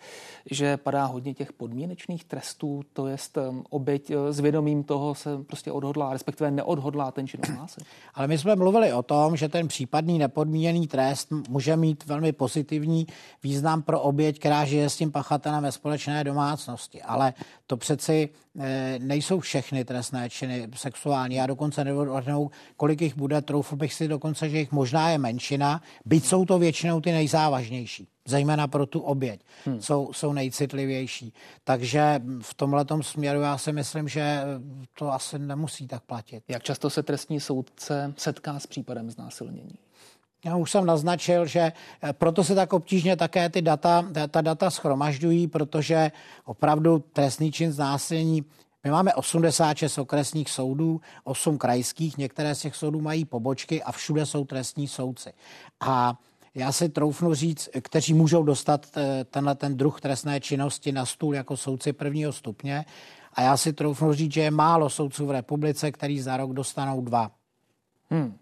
že 0.51 0.77
padá 0.77 1.05
hodně 1.05 1.33
těch 1.33 1.53
podmínečných 1.53 2.23
trestů, 2.23 2.81
to 2.93 3.07
je 3.07 3.17
um, 3.49 3.63
oběť 3.69 4.15
uh, 4.15 4.27
s 4.29 4.39
vědomím 4.39 4.83
toho 4.83 5.15
se 5.15 5.37
prostě 5.43 5.71
odhodlá, 5.71 6.13
respektive 6.13 6.51
neodhodlá 6.51 7.11
ten 7.11 7.27
čin 7.27 7.39
ohlásit. 7.49 7.83
Ale 8.13 8.27
my 8.27 8.37
jsme 8.37 8.55
mluvili 8.55 8.93
o 8.93 9.03
tom, 9.03 9.37
že 9.37 9.49
ten 9.49 9.67
případný 9.67 10.19
nepodmíněný 10.19 10.87
trest 10.87 11.31
může 11.49 11.75
mít 11.75 12.05
velmi 12.05 12.31
pozitivní 12.31 13.07
význam 13.43 13.81
pro 13.81 14.01
oběť, 14.01 14.39
která 14.39 14.65
žije 14.65 14.89
s 14.89 14.97
tím 14.97 15.11
pachatelem 15.11 15.63
ve 15.63 15.71
společné 15.71 16.23
domácnosti. 16.23 17.01
Ale 17.01 17.33
to 17.67 17.77
přeci 17.77 18.29
eh, 18.59 18.99
nejsou 19.01 19.39
všechny 19.39 19.85
trestné 19.85 20.29
činy 20.29 20.67
sexuální. 20.75 21.35
Já 21.35 21.47
dokonce 21.47 21.83
neodhadnou, 21.83 22.51
kolik 22.77 23.01
jich 23.01 23.17
bude, 23.17 23.41
troufl 23.41 23.75
bych 23.75 23.93
si 23.93 24.07
dokonce, 24.07 24.49
že 24.49 24.57
jich 24.57 24.71
možná 24.71 25.09
je 25.09 25.17
menšina, 25.17 25.81
byť 26.05 26.25
jsou 26.25 26.45
to 26.45 26.59
většinou 26.59 27.01
ty 27.01 27.11
nejzávažnější 27.11 28.07
zejména 28.27 28.67
pro 28.67 28.85
tu 28.85 28.99
oběť, 28.99 29.41
hmm. 29.65 29.81
jsou, 29.81 30.13
jsou 30.13 30.33
nejcitlivější. 30.33 31.33
Takže 31.63 32.21
v 32.41 32.53
tomhle 32.53 32.85
směru 33.01 33.41
já 33.41 33.57
si 33.57 33.73
myslím, 33.73 34.07
že 34.07 34.41
to 34.99 35.13
asi 35.13 35.39
nemusí 35.39 35.87
tak 35.87 36.03
platit. 36.03 36.43
Jak 36.47 36.63
často 36.63 36.89
se 36.89 37.03
trestní 37.03 37.39
soudce 37.39 38.13
setká 38.17 38.59
s 38.59 38.67
případem 38.67 39.11
znásilnění? 39.11 39.79
Já 40.45 40.55
už 40.55 40.71
jsem 40.71 40.85
naznačil, 40.85 41.45
že 41.45 41.59
eh, 41.59 42.13
proto 42.13 42.43
se 42.43 42.55
tak 42.55 42.73
obtížně 42.73 43.15
také 43.15 43.49
ty 43.49 43.61
data, 43.61 44.05
ta 44.31 44.41
data 44.41 44.69
schromažďují, 44.69 45.47
protože 45.47 46.11
opravdu 46.45 47.03
trestný 47.13 47.51
čin 47.51 47.71
znásilnění 47.71 48.45
my 48.87 48.91
máme 48.91 49.13
86 49.13 49.97
okresních 49.97 50.49
soudů, 50.49 51.01
8 51.23 51.57
krajských, 51.57 52.17
některé 52.17 52.55
z 52.55 52.59
těch 52.59 52.75
soudů 52.75 53.01
mají 53.01 53.25
pobočky 53.25 53.83
a 53.83 53.91
všude 53.91 54.25
jsou 54.25 54.45
trestní 54.45 54.87
soudci. 54.87 55.33
A 55.79 56.17
já 56.57 56.71
si 56.71 56.89
troufnu 56.89 57.33
říct, 57.33 57.69
kteří 57.81 58.13
můžou 58.13 58.43
dostat 58.43 58.87
eh, 58.97 59.23
tenhle 59.23 59.55
ten 59.55 59.77
druh 59.77 60.01
trestné 60.01 60.39
činnosti 60.39 60.91
na 60.91 61.05
stůl 61.05 61.35
jako 61.35 61.57
soudci 61.57 61.93
prvního 61.93 62.33
stupně. 62.33 62.85
A 63.33 63.41
já 63.41 63.57
si 63.57 63.73
troufnu 63.73 64.13
říct, 64.13 64.33
že 64.33 64.41
je 64.41 64.51
málo 64.51 64.89
soudců 64.89 65.25
v 65.25 65.31
republice, 65.31 65.91
který 65.91 66.19
za 66.19 66.37
rok 66.37 66.53
dostanou 66.53 67.01
dva. 67.01 67.31
Hmm. 68.09 68.37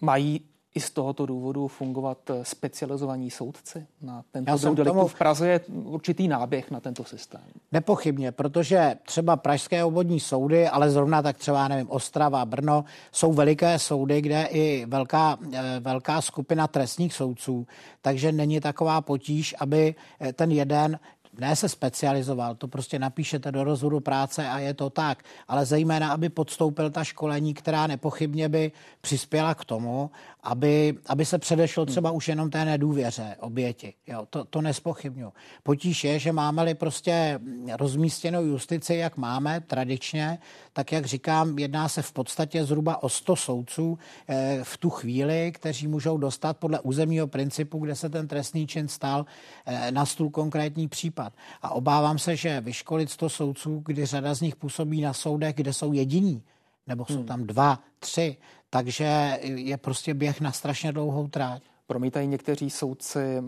Mají 0.00 0.40
i 0.74 0.80
z 0.80 0.90
tohoto 0.90 1.26
důvodu 1.26 1.68
fungovat 1.68 2.30
eh, 2.30 2.44
specializovaní 2.44 3.30
soudci 3.30 3.86
na 4.02 4.24
tento 4.32 4.56
druh 4.58 4.76
deliktu. 4.76 4.84
Tomu... 4.84 5.08
V 5.08 5.14
Praze 5.14 5.48
je 5.48 5.60
určitý 5.68 6.28
náběh 6.28 6.70
na 6.70 6.80
tento 6.80 7.04
systém. 7.04 7.40
Nepochybně, 7.72 8.32
protože 8.32 8.96
třeba 9.02 9.36
pražské 9.36 9.84
obvodní 9.84 10.20
soudy, 10.20 10.68
ale 10.68 10.90
zrovna 10.90 11.22
tak 11.22 11.36
třeba, 11.36 11.68
nevím, 11.68 11.90
Ostrava, 11.90 12.44
Brno, 12.44 12.84
jsou 13.12 13.32
veliké 13.32 13.78
soudy, 13.78 14.20
kde 14.20 14.44
i 14.50 14.86
velká, 14.86 15.38
eh, 15.52 15.80
velká 15.80 16.20
skupina 16.20 16.66
trestních 16.66 17.14
soudců, 17.14 17.66
takže 18.02 18.32
není 18.32 18.60
taková 18.60 19.00
potíž, 19.00 19.54
aby 19.58 19.94
eh, 20.20 20.32
ten 20.32 20.50
jeden 20.50 20.98
ne 21.38 21.56
se 21.56 21.68
specializoval, 21.68 22.54
to 22.54 22.68
prostě 22.68 22.98
napíšete 22.98 23.52
do 23.52 23.64
rozhodu 23.64 24.00
práce 24.00 24.48
a 24.48 24.58
je 24.58 24.74
to 24.74 24.90
tak, 24.90 25.24
ale 25.48 25.66
zejména, 25.66 26.12
aby 26.12 26.28
podstoupil 26.28 26.90
ta 26.90 27.04
školení, 27.04 27.54
která 27.54 27.86
nepochybně 27.86 28.48
by 28.48 28.72
přispěla 29.00 29.54
k 29.54 29.64
tomu, 29.64 30.10
aby, 30.44 30.98
aby 31.06 31.24
se 31.24 31.38
předešlo 31.38 31.86
třeba 31.86 32.10
už 32.10 32.28
jenom 32.28 32.50
té 32.50 32.64
nedůvěře 32.64 33.36
oběti. 33.40 33.94
Jo, 34.06 34.26
to, 34.30 34.44
to 34.44 34.62
nespochybnu. 34.62 35.32
Potíž 35.62 36.04
je, 36.04 36.18
že 36.18 36.32
máme-li 36.32 36.74
prostě 36.74 37.40
rozmístěnou 37.78 38.42
justici, 38.42 38.94
jak 38.94 39.16
máme 39.16 39.60
tradičně, 39.60 40.38
tak 40.72 40.92
jak 40.92 41.06
říkám, 41.06 41.58
jedná 41.58 41.88
se 41.88 42.02
v 42.02 42.12
podstatě 42.12 42.64
zhruba 42.64 43.02
o 43.02 43.08
100 43.08 43.36
soudců 43.36 43.98
eh, 44.28 44.60
v 44.62 44.76
tu 44.76 44.90
chvíli, 44.90 45.52
kteří 45.54 45.86
můžou 45.86 46.18
dostat 46.18 46.56
podle 46.56 46.80
územního 46.80 47.26
principu, 47.26 47.78
kde 47.78 47.94
se 47.94 48.08
ten 48.08 48.28
trestný 48.28 48.66
čin 48.66 48.88
stal, 48.88 49.26
eh, 49.66 49.92
na 49.92 50.06
stůl 50.06 50.30
konkrétní 50.30 50.88
případ. 50.88 51.32
A 51.62 51.70
obávám 51.70 52.18
se, 52.18 52.36
že 52.36 52.60
vyškolit 52.60 53.10
100 53.10 53.28
soudců, 53.28 53.82
kdy 53.86 54.06
řada 54.06 54.34
z 54.34 54.40
nich 54.40 54.56
působí 54.56 55.00
na 55.00 55.12
soudech, 55.12 55.54
kde 55.54 55.72
jsou 55.72 55.92
jediní, 55.92 56.42
nebo 56.86 57.06
jsou 57.06 57.16
hmm. 57.16 57.26
tam 57.26 57.46
dva, 57.46 57.78
tři, 57.98 58.36
takže 58.70 59.38
je 59.42 59.76
prostě 59.76 60.14
běh 60.14 60.40
na 60.40 60.52
strašně 60.52 60.92
dlouhou 60.92 61.28
tráť. 61.28 61.62
Promítají 61.86 62.28
někteří 62.28 62.70
soudci 62.70 63.42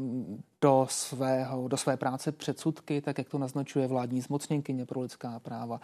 do, 0.60 0.86
svého, 0.90 1.68
do 1.68 1.76
své 1.76 1.96
práce 1.96 2.32
předsudky, 2.32 3.00
tak 3.00 3.18
jak 3.18 3.28
to 3.28 3.38
naznačuje 3.38 3.86
vládní 3.86 4.20
zmocněnkyně 4.20 4.86
pro 4.86 5.00
lidská 5.00 5.38
práva. 5.38 5.80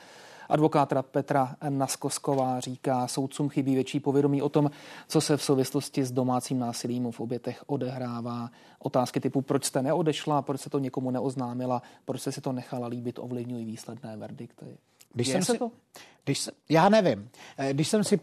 Advokátra 0.49 1.03
Petra 1.03 1.57
Naskosková 1.69 2.61
říká, 2.61 3.07
soudcům 3.07 3.49
chybí 3.49 3.75
větší 3.75 4.01
povědomí 4.01 4.43
o 4.43 4.49
tom, 4.49 4.71
co 5.09 5.21
se 5.21 5.37
v 5.37 5.43
souvislosti 5.43 6.05
s 6.05 6.13
domácím 6.13 6.59
násilím 6.59 7.13
v 7.13 7.21
obětech 7.21 7.65
odehrává. 7.67 8.51
Otázky 8.79 9.21
typu, 9.21 9.43
proč 9.43 9.65
jste 9.65 9.83
neodešla, 9.83 10.43
proč 10.43 10.61
se 10.61 10.71
to 10.71 10.79
někomu 10.79 11.11
neoznámila, 11.11 11.83
proč 12.05 12.21
jste 12.21 12.33
si 12.33 12.41
to 12.41 12.53
nechala 12.53 12.87
líbit, 12.87 13.19
ovlivňují 13.19 13.65
výsledné 13.65 14.17
verdikty. 14.17 14.79
Když 15.15 15.29
jsem 15.29 15.45
si, 15.45 15.59
to? 15.59 15.71
Když, 16.25 16.49
já 16.69 16.89
nevím. 16.89 17.29
Eh, 17.59 17.73
když 17.73 17.89
jsem 17.89 18.05
si 18.05 18.21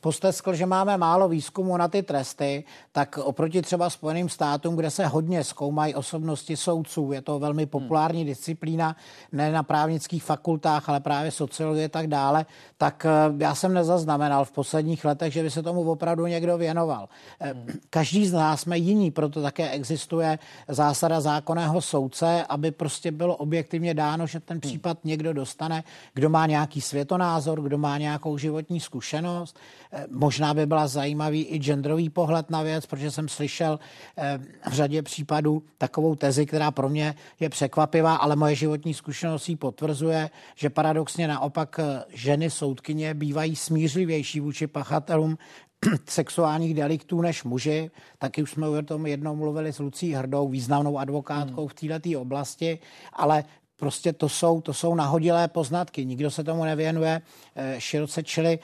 posteskl, 0.00 0.54
že 0.54 0.66
máme 0.66 0.96
málo 0.96 1.28
výzkumu 1.28 1.76
na 1.76 1.88
ty 1.88 2.02
tresty, 2.02 2.64
tak 2.92 3.18
oproti 3.18 3.62
třeba 3.62 3.90
Spojeným 3.90 4.28
státům, 4.28 4.76
kde 4.76 4.90
se 4.90 5.06
hodně 5.06 5.44
zkoumají 5.44 5.94
osobnosti 5.94 6.56
soudců, 6.56 7.12
je 7.12 7.22
to 7.22 7.38
velmi 7.38 7.66
populární 7.66 8.20
hmm. 8.20 8.28
disciplína, 8.28 8.96
ne 9.32 9.52
na 9.52 9.62
právnických 9.62 10.24
fakultách, 10.24 10.88
ale 10.88 11.00
právě 11.00 11.30
sociologie 11.30 11.86
a 11.86 11.88
tak 11.88 12.06
dále, 12.06 12.46
tak 12.78 13.06
eh, 13.06 13.10
já 13.38 13.54
jsem 13.54 13.74
nezaznamenal 13.74 14.44
v 14.44 14.52
posledních 14.52 15.04
letech, 15.04 15.32
že 15.32 15.42
by 15.42 15.50
se 15.50 15.62
tomu 15.62 15.90
opravdu 15.90 16.26
někdo 16.26 16.58
věnoval. 16.58 17.08
Eh, 17.40 17.52
hmm. 17.52 17.66
Každý 17.90 18.26
z 18.26 18.32
nás 18.32 18.60
jsme 18.60 18.78
jiní, 18.78 19.10
proto 19.10 19.42
také 19.42 19.70
existuje 19.70 20.38
zásada 20.68 21.20
zákonného 21.20 21.80
soudce, 21.80 22.44
aby 22.48 22.70
prostě 22.70 23.12
bylo 23.12 23.36
objektivně 23.36 23.94
dáno, 23.94 24.26
že 24.26 24.40
ten 24.40 24.54
hmm. 24.54 24.60
případ 24.60 24.98
někdo 25.04 25.32
dostane, 25.32 25.84
kdo 26.14 26.30
má 26.30 26.46
nějaký 26.46 26.80
světonázor, 26.80 27.35
názor, 27.36 27.60
kdo 27.60 27.78
má 27.78 27.98
nějakou 27.98 28.38
životní 28.38 28.80
zkušenost. 28.80 29.56
Eh, 29.92 30.06
možná 30.10 30.54
by 30.54 30.66
byla 30.66 30.88
zajímavý 30.88 31.42
i 31.42 31.58
genderový 31.58 32.08
pohled 32.08 32.50
na 32.50 32.62
věc, 32.62 32.86
protože 32.86 33.10
jsem 33.10 33.28
slyšel 33.28 33.78
eh, 34.16 34.38
v 34.70 34.72
řadě 34.72 35.02
případů 35.02 35.62
takovou 35.78 36.14
tezi, 36.14 36.46
která 36.46 36.70
pro 36.70 36.88
mě 36.88 37.14
je 37.40 37.48
překvapivá, 37.48 38.16
ale 38.16 38.36
moje 38.36 38.54
životní 38.54 38.94
zkušenost 38.94 39.48
ji 39.48 39.56
potvrzuje, 39.56 40.30
že 40.56 40.70
paradoxně 40.70 41.28
naopak 41.28 41.76
eh, 41.78 42.04
ženy 42.08 42.50
soudkyně 42.50 43.14
bývají 43.14 43.56
smířlivější 43.56 44.40
vůči 44.40 44.66
pachatelům 44.66 45.36
sexuálních 46.08 46.74
deliktů 46.74 47.20
než 47.20 47.44
muži. 47.44 47.90
Taky 48.18 48.42
už 48.42 48.50
jsme 48.50 48.68
o 48.68 48.82
tom 48.82 49.06
jednou 49.06 49.36
mluvili 49.36 49.72
s 49.72 49.78
Lucí 49.78 50.12
Hrdou, 50.12 50.48
významnou 50.48 50.98
advokátkou 50.98 51.60
hmm. 51.60 51.68
v 51.68 52.00
této 52.00 52.20
oblasti, 52.20 52.78
ale 53.12 53.44
prostě 53.76 54.12
to 54.12 54.28
jsou, 54.28 54.60
to 54.60 54.74
jsou 54.74 54.94
nahodilé 54.94 55.48
poznatky. 55.48 56.04
Nikdo 56.04 56.30
se 56.30 56.44
tomu 56.44 56.64
nevěnuje 56.64 57.22
eh, 57.56 57.74
široce, 57.78 58.22
čili 58.22 58.58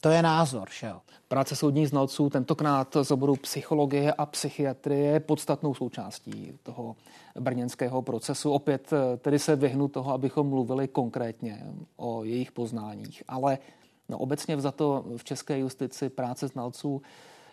to 0.00 0.08
je 0.08 0.22
názor. 0.22 0.68
Že 0.80 0.86
jo? 0.86 1.00
Práce 1.28 1.56
soudních 1.56 1.88
znalců 1.88 2.30
tentokrát 2.30 2.96
z 3.02 3.10
oboru 3.10 3.36
psychologie 3.36 4.12
a 4.12 4.26
psychiatrie 4.26 5.12
je 5.12 5.20
podstatnou 5.20 5.74
součástí 5.74 6.52
toho 6.62 6.96
brněnského 7.40 8.02
procesu. 8.02 8.50
Opět 8.50 8.92
eh, 8.92 9.16
tedy 9.16 9.38
se 9.38 9.56
vyhnu 9.56 9.88
toho, 9.88 10.12
abychom 10.12 10.48
mluvili 10.48 10.88
konkrétně 10.88 11.62
o 11.96 12.24
jejich 12.24 12.52
poznáních. 12.52 13.22
Ale 13.28 13.58
no, 14.08 14.18
obecně 14.18 14.60
za 14.60 14.70
to 14.70 15.04
v 15.16 15.24
české 15.24 15.58
justici 15.58 16.08
práce 16.08 16.48
znalců 16.48 17.02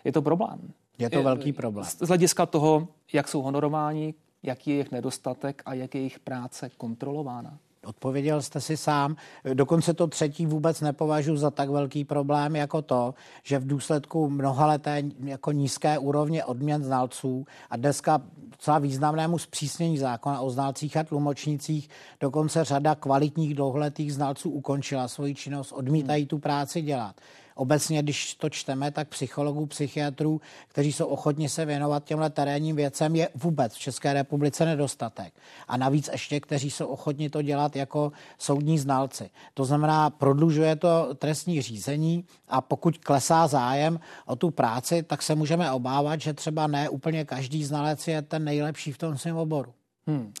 je 0.04 0.12
to 0.12 0.22
problém. 0.22 0.72
Je 0.98 1.10
to 1.10 1.22
velký 1.22 1.52
problém. 1.52 1.84
Z 1.84 2.08
hlediska 2.08 2.46
toho, 2.46 2.88
jak 3.12 3.28
jsou 3.28 3.42
honorováni, 3.42 4.14
jaký 4.42 4.70
je 4.70 4.76
jejich 4.76 4.90
nedostatek 4.90 5.62
a 5.66 5.74
jak 5.74 5.94
je 5.94 6.00
jejich 6.00 6.18
práce 6.18 6.70
kontrolována? 6.76 7.58
Odpověděl 7.86 8.42
jste 8.42 8.60
si 8.60 8.76
sám. 8.76 9.16
Dokonce 9.54 9.94
to 9.94 10.06
třetí 10.06 10.46
vůbec 10.46 10.80
nepovažuji 10.80 11.36
za 11.36 11.50
tak 11.50 11.68
velký 11.68 12.04
problém 12.04 12.56
jako 12.56 12.82
to, 12.82 13.14
že 13.42 13.58
v 13.58 13.66
důsledku 13.66 14.30
mnohaleté 14.30 15.02
jako 15.24 15.52
nízké 15.52 15.98
úrovně 15.98 16.44
odměn 16.44 16.84
znalců 16.84 17.46
a 17.70 17.76
dneska 17.76 18.22
docela 18.50 18.78
významnému 18.78 19.38
zpřísnění 19.38 19.98
zákona 19.98 20.40
o 20.40 20.50
znalcích 20.50 20.96
a 20.96 21.04
tlumočnících 21.04 21.88
dokonce 22.20 22.64
řada 22.64 22.94
kvalitních 22.94 23.54
dlouholetých 23.54 24.14
znalců 24.14 24.50
ukončila 24.50 25.08
svoji 25.08 25.34
činnost, 25.34 25.72
odmítají 25.72 26.26
tu 26.26 26.38
práci 26.38 26.82
dělat. 26.82 27.16
Obecně, 27.56 28.02
když 28.02 28.34
to 28.34 28.50
čteme, 28.50 28.90
tak 28.90 29.08
psychologů, 29.08 29.66
psychiatrů, 29.66 30.40
kteří 30.68 30.92
jsou 30.92 31.06
ochotni 31.06 31.48
se 31.48 31.64
věnovat 31.64 32.04
těmhle 32.04 32.30
terénním 32.30 32.76
věcem, 32.76 33.16
je 33.16 33.28
vůbec 33.34 33.74
v 33.74 33.78
České 33.78 34.12
republice 34.12 34.64
nedostatek. 34.64 35.34
A 35.68 35.76
navíc 35.76 36.08
ještě, 36.12 36.40
kteří 36.40 36.70
jsou 36.70 36.86
ochotni 36.86 37.30
to 37.30 37.42
dělat 37.42 37.76
jako 37.76 38.12
soudní 38.38 38.78
znalci. 38.78 39.30
To 39.54 39.64
znamená, 39.64 40.10
prodlužuje 40.10 40.76
to 40.76 41.14
trestní 41.14 41.62
řízení 41.62 42.24
a 42.48 42.60
pokud 42.60 42.98
klesá 42.98 43.46
zájem 43.46 44.00
o 44.26 44.36
tu 44.36 44.50
práci, 44.50 45.02
tak 45.02 45.22
se 45.22 45.34
můžeme 45.34 45.72
obávat, 45.72 46.20
že 46.20 46.34
třeba 46.34 46.66
ne 46.66 46.88
úplně 46.88 47.24
každý 47.24 47.64
znalec 47.64 48.08
je 48.08 48.22
ten 48.22 48.44
nejlepší 48.44 48.92
v 48.92 48.98
tom 48.98 49.18
svém 49.18 49.36
oboru. 49.36 49.72
Hmm. 50.06 50.32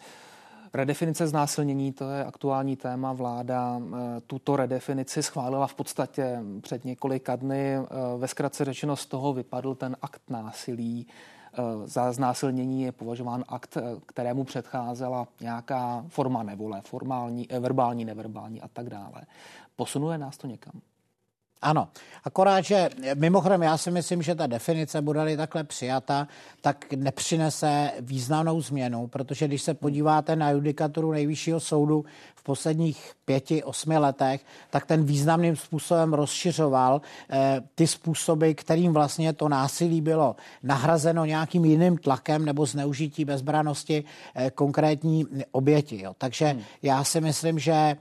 Redefinice 0.76 1.26
znásilnění, 1.26 1.92
to 1.92 2.10
je 2.10 2.24
aktuální 2.24 2.76
téma. 2.76 3.12
Vláda 3.12 3.80
eh, 3.80 4.20
tuto 4.26 4.56
redefinici 4.56 5.22
schválila 5.22 5.66
v 5.66 5.74
podstatě 5.74 6.40
před 6.60 6.84
několika 6.84 7.36
dny. 7.36 7.74
Eh, 7.74 7.84
ve 8.18 8.28
zkratce 8.28 8.64
řečeno 8.64 8.96
z 8.96 9.06
toho 9.06 9.32
vypadl 9.32 9.74
ten 9.74 9.96
akt 10.02 10.30
násilí. 10.30 11.06
Eh, 11.52 11.62
za 11.84 12.12
znásilnění 12.12 12.82
je 12.82 12.92
považován 12.92 13.44
akt, 13.48 13.78
kterému 14.06 14.44
předcházela 14.44 15.28
nějaká 15.40 16.04
forma 16.08 16.42
nevole, 16.42 16.80
formální, 16.80 17.48
verbální, 17.60 18.04
neverbální 18.04 18.62
a 18.62 18.68
tak 18.68 18.90
dále. 18.90 19.22
Posunuje 19.76 20.18
nás 20.18 20.36
to 20.36 20.46
někam? 20.46 20.80
Ano, 21.62 21.88
akorát, 22.24 22.60
že 22.60 22.90
mimochodem 23.14 23.62
já 23.62 23.76
si 23.76 23.90
myslím, 23.90 24.22
že 24.22 24.34
ta 24.34 24.46
definice 24.46 25.02
bude 25.02 25.36
takhle 25.36 25.64
přijata, 25.64 26.28
tak 26.60 26.92
nepřinese 26.92 27.90
významnou 28.00 28.60
změnu, 28.60 29.06
protože 29.06 29.48
když 29.48 29.62
se 29.62 29.74
podíváte 29.74 30.36
na 30.36 30.50
judikaturu 30.50 31.12
nejvyššího 31.12 31.60
soudu 31.60 32.04
v 32.34 32.42
posledních 32.42 33.12
pěti, 33.24 33.64
osmi 33.64 33.98
letech, 33.98 34.44
tak 34.70 34.86
ten 34.86 35.04
významným 35.04 35.56
způsobem 35.56 36.14
rozšiřoval 36.14 37.00
eh, 37.30 37.60
ty 37.74 37.86
způsoby, 37.86 38.52
kterým 38.52 38.92
vlastně 38.92 39.32
to 39.32 39.48
násilí 39.48 40.00
bylo 40.00 40.36
nahrazeno 40.62 41.24
nějakým 41.24 41.64
jiným 41.64 41.98
tlakem 41.98 42.44
nebo 42.44 42.66
zneužití 42.66 43.24
bezbranosti 43.24 44.04
eh, 44.34 44.50
konkrétní 44.50 45.26
oběti. 45.52 46.02
Jo. 46.02 46.14
Takže 46.18 46.46
hmm. 46.46 46.62
já 46.82 47.04
si 47.04 47.20
myslím, 47.20 47.58
že 47.58 47.96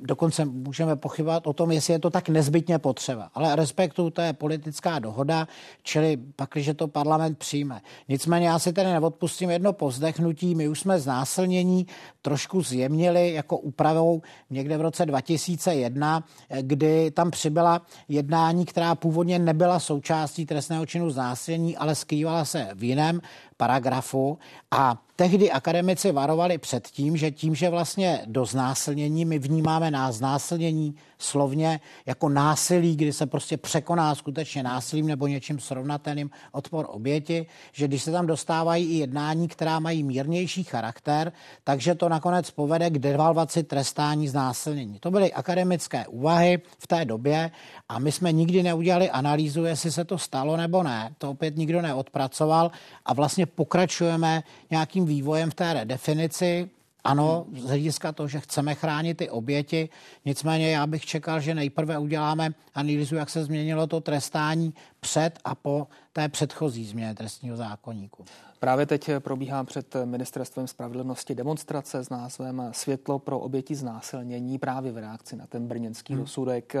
dokonce 0.00 0.44
můžeme 0.44 0.96
pochybovat 0.96 1.46
o 1.46 1.52
tom, 1.52 1.70
jestli 1.70 1.92
je 1.92 1.98
to 1.98 2.10
tak 2.10 2.28
nezbytně 2.28 2.78
potřeba. 2.78 3.30
Ale 3.34 3.56
respektu, 3.56 4.10
to 4.10 4.20
je 4.20 4.32
politická 4.32 4.98
dohoda, 4.98 5.48
čili 5.82 6.18
pak, 6.36 6.50
když 6.52 6.70
to 6.76 6.88
parlament 6.88 7.38
přijme. 7.38 7.80
Nicméně 8.08 8.48
já 8.48 8.58
si 8.58 8.72
tedy 8.72 8.92
neodpustím 8.92 9.50
jedno 9.50 9.72
povzdechnutí. 9.72 10.54
My 10.54 10.68
už 10.68 10.80
jsme 10.80 11.00
znásilnění 11.00 11.86
trošku 12.22 12.62
zjemnili 12.62 13.32
jako 13.32 13.58
úpravou 13.58 14.22
někde 14.50 14.78
v 14.78 14.80
roce 14.80 15.06
2001, 15.06 16.24
kdy 16.60 17.10
tam 17.10 17.30
přibyla 17.30 17.82
jednání, 18.08 18.64
která 18.64 18.94
původně 18.94 19.38
nebyla 19.38 19.80
součástí 19.80 20.46
trestného 20.46 20.86
činu 20.86 21.10
znásilnění, 21.10 21.76
ale 21.76 21.94
skrývala 21.94 22.44
se 22.44 22.68
v 22.74 22.84
jiném 22.84 23.20
paragrafu. 23.56 24.38
A 24.70 25.02
tehdy 25.16 25.50
akademici 25.50 26.12
varovali 26.12 26.58
před 26.58 26.88
tím, 26.88 27.16
že 27.16 27.30
tím, 27.30 27.54
že 27.54 27.70
vlastně 27.70 28.22
do 28.26 28.44
znásilnění 28.44 29.24
my 29.24 29.38
vnímáme 29.38 29.90
na 29.90 30.12
znásilnění 30.12 30.94
slovně 31.22 31.80
jako 32.06 32.28
násilí, 32.28 32.96
kdy 32.96 33.12
se 33.12 33.26
prostě 33.26 33.56
překoná 33.56 34.14
skutečně 34.14 34.62
násilím 34.62 35.06
nebo 35.06 35.26
něčím 35.26 35.60
srovnatelným 35.60 36.30
odpor 36.52 36.86
oběti, 36.88 37.46
že 37.72 37.88
když 37.88 38.02
se 38.02 38.12
tam 38.12 38.26
dostávají 38.26 38.86
i 38.86 38.94
jednání, 38.94 39.48
která 39.48 39.78
mají 39.78 40.02
mírnější 40.02 40.64
charakter, 40.64 41.32
takže 41.64 41.94
to 41.94 42.08
nakonec 42.08 42.50
povede 42.50 42.90
k 42.90 42.98
devalvaci 42.98 43.62
trestání 43.62 44.28
znásilnění. 44.28 44.98
To 44.98 45.10
byly 45.10 45.32
akademické 45.32 46.06
úvahy 46.06 46.62
v 46.78 46.86
té 46.86 47.04
době 47.04 47.50
a 47.88 47.98
my 47.98 48.12
jsme 48.12 48.32
nikdy 48.32 48.62
neudělali 48.62 49.10
analýzu, 49.10 49.64
jestli 49.64 49.92
se 49.92 50.04
to 50.04 50.18
stalo 50.18 50.56
nebo 50.56 50.82
ne. 50.82 51.14
To 51.18 51.30
opět 51.30 51.56
nikdo 51.56 51.82
neodpracoval 51.82 52.70
a 53.04 53.14
vlastně 53.14 53.46
pokračujeme 53.46 54.42
nějakým 54.70 55.06
vývojem 55.06 55.50
v 55.50 55.54
té 55.54 55.72
redefinici. 55.72 56.70
Ano, 57.04 57.46
z 57.56 57.64
hlediska 57.64 58.12
toho, 58.12 58.28
že 58.28 58.40
chceme 58.40 58.74
chránit 58.74 59.14
ty 59.14 59.30
oběti, 59.30 59.88
nicméně 60.24 60.70
já 60.70 60.86
bych 60.86 61.04
čekal, 61.04 61.40
že 61.40 61.54
nejprve 61.54 61.98
uděláme 61.98 62.50
analýzu, 62.74 63.16
jak 63.16 63.30
se 63.30 63.44
změnilo 63.44 63.86
to 63.86 64.00
trestání 64.00 64.74
před 65.00 65.38
a 65.44 65.54
po 65.54 65.88
té 66.12 66.28
předchozí 66.28 66.84
změně 66.84 67.14
trestního 67.14 67.56
zákonníku. 67.56 68.24
Právě 68.58 68.86
teď 68.86 69.10
probíhá 69.18 69.64
před 69.64 69.96
ministerstvem 70.04 70.66
spravedlnosti 70.66 71.34
demonstrace 71.34 72.04
s 72.04 72.10
názvem 72.10 72.68
Světlo 72.72 73.18
pro 73.18 73.38
oběti 73.38 73.74
znásilnění 73.74 74.58
právě 74.58 74.92
v 74.92 74.98
reakci 74.98 75.36
na 75.36 75.46
ten 75.46 75.68
brněnský 75.68 76.12
hmm. 76.12 76.22
rozsudek. 76.22 76.74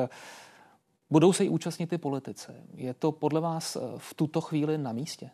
Budou 1.10 1.32
se 1.32 1.44
i 1.44 1.48
účastnit 1.48 1.92
i 1.92 1.98
politice. 1.98 2.54
Je 2.74 2.94
to 2.94 3.12
podle 3.12 3.40
vás 3.40 3.76
v 3.96 4.14
tuto 4.14 4.40
chvíli 4.40 4.78
na 4.78 4.92
místě? 4.92 5.30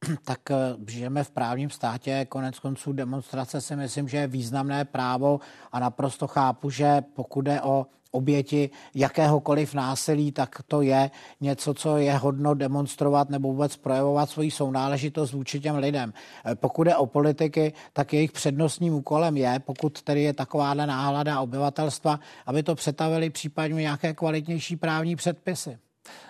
tak 0.24 0.50
eh, 0.50 0.56
žijeme 0.88 1.24
v 1.24 1.30
právním 1.30 1.70
státě, 1.70 2.26
konec 2.28 2.58
konců 2.58 2.92
demonstrace 2.92 3.60
si 3.60 3.76
myslím, 3.76 4.08
že 4.08 4.16
je 4.16 4.26
významné 4.26 4.84
právo 4.84 5.40
a 5.72 5.78
naprosto 5.80 6.26
chápu, 6.26 6.70
že 6.70 7.02
pokud 7.14 7.46
je 7.46 7.62
o 7.62 7.86
oběti 8.10 8.70
jakéhokoliv 8.94 9.74
násilí, 9.74 10.32
tak 10.32 10.62
to 10.66 10.82
je 10.82 11.10
něco, 11.40 11.74
co 11.74 11.96
je 11.96 12.16
hodno 12.16 12.54
demonstrovat 12.54 13.30
nebo 13.30 13.48
vůbec 13.48 13.76
projevovat 13.76 14.30
svoji 14.30 14.50
sounáležitost 14.50 15.32
vůči 15.32 15.60
těm 15.60 15.76
lidem. 15.76 16.12
Eh, 16.44 16.54
pokud 16.54 16.86
je 16.86 16.96
o 16.96 17.06
politiky, 17.06 17.72
tak 17.92 18.12
jejich 18.12 18.32
přednostním 18.32 18.94
úkolem 18.94 19.36
je, 19.36 19.58
pokud 19.58 20.02
tedy 20.02 20.22
je 20.22 20.32
takováhle 20.32 20.86
náhlada 20.86 21.40
obyvatelstva, 21.40 22.20
aby 22.46 22.62
to 22.62 22.74
přetavili 22.74 23.30
případně 23.30 23.80
nějaké 23.80 24.14
kvalitnější 24.14 24.76
právní 24.76 25.16
předpisy. 25.16 25.78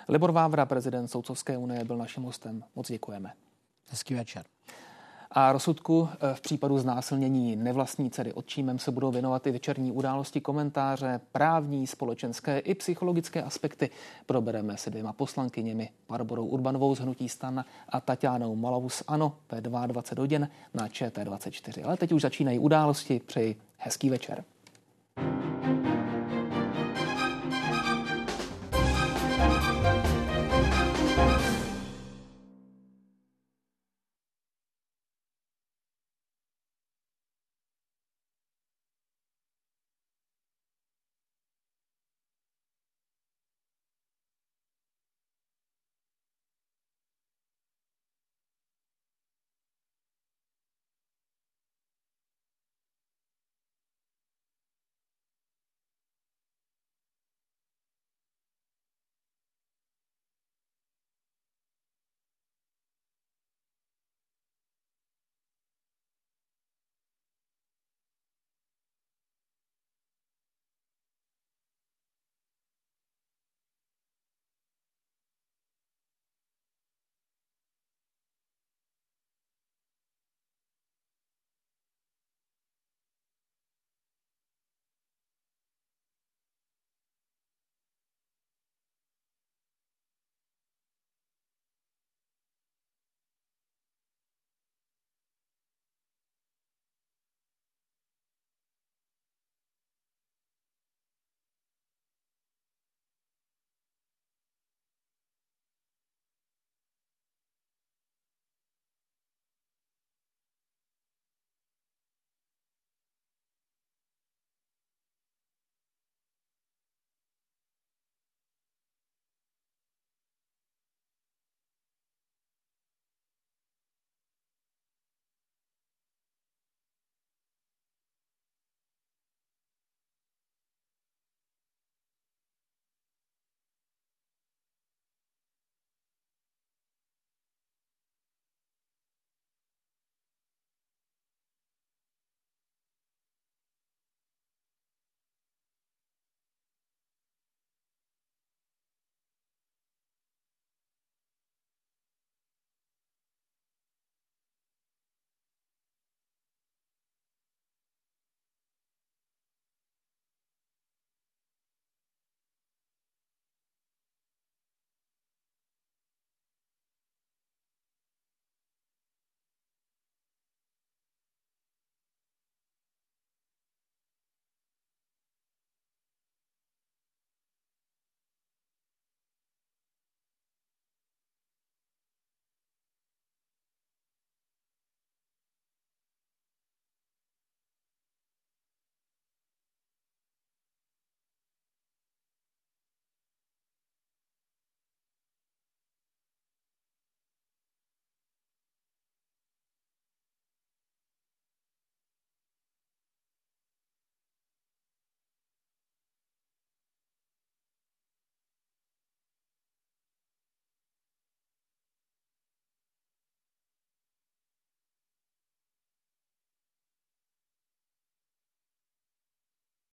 Libor 0.09 0.33
Vávra, 0.33 0.67
prezident 0.67 1.09
Soudcovské 1.09 1.59
unie, 1.59 1.85
byl 1.85 1.97
naším 1.97 2.23
hostem. 2.23 2.65
Moc 2.77 2.89
děkujeme. 2.89 3.48
Hezký 3.91 4.15
večer. 4.15 4.45
A 5.31 5.53
rozsudku 5.53 6.09
eh, 6.13 6.35
v 6.35 6.41
případu 6.41 6.79
znásilnění 6.79 7.57
nevlastní 7.57 8.11
dcery 8.11 8.33
odčímem 8.33 8.79
se 8.79 8.91
budou 8.91 9.11
věnovat 9.11 9.47
i 9.47 9.51
večerní 9.51 9.93
události, 9.93 10.41
komentáře, 10.41 11.21
právní, 11.33 11.87
společenské 11.87 12.59
i 12.59 12.75
psychologické 12.75 13.43
aspekty. 13.43 13.91
Probereme 14.27 14.77
se 14.77 14.91
dvěma 14.91 15.13
poslankyněmi, 15.13 15.91
Barborou 16.09 16.47
Urbanovou 16.47 16.95
z 16.95 16.99
Hnutí 16.99 17.29
stan 17.29 17.65
a 17.89 18.01
Tatianou 18.01 18.57
Malavou 18.57 18.89
z 18.89 19.03
ANO 19.07 19.37
ve 19.53 19.61
22 19.61 20.23
hodin 20.23 20.49
na 20.75 20.89
ČT24. 20.89 21.87
Ale 21.87 21.97
teď 21.97 22.13
už 22.13 22.23
začínají 22.23 22.59
události. 22.59 23.21
Přeji 23.27 23.57
hezký 23.77 24.11
večer. 24.11 24.45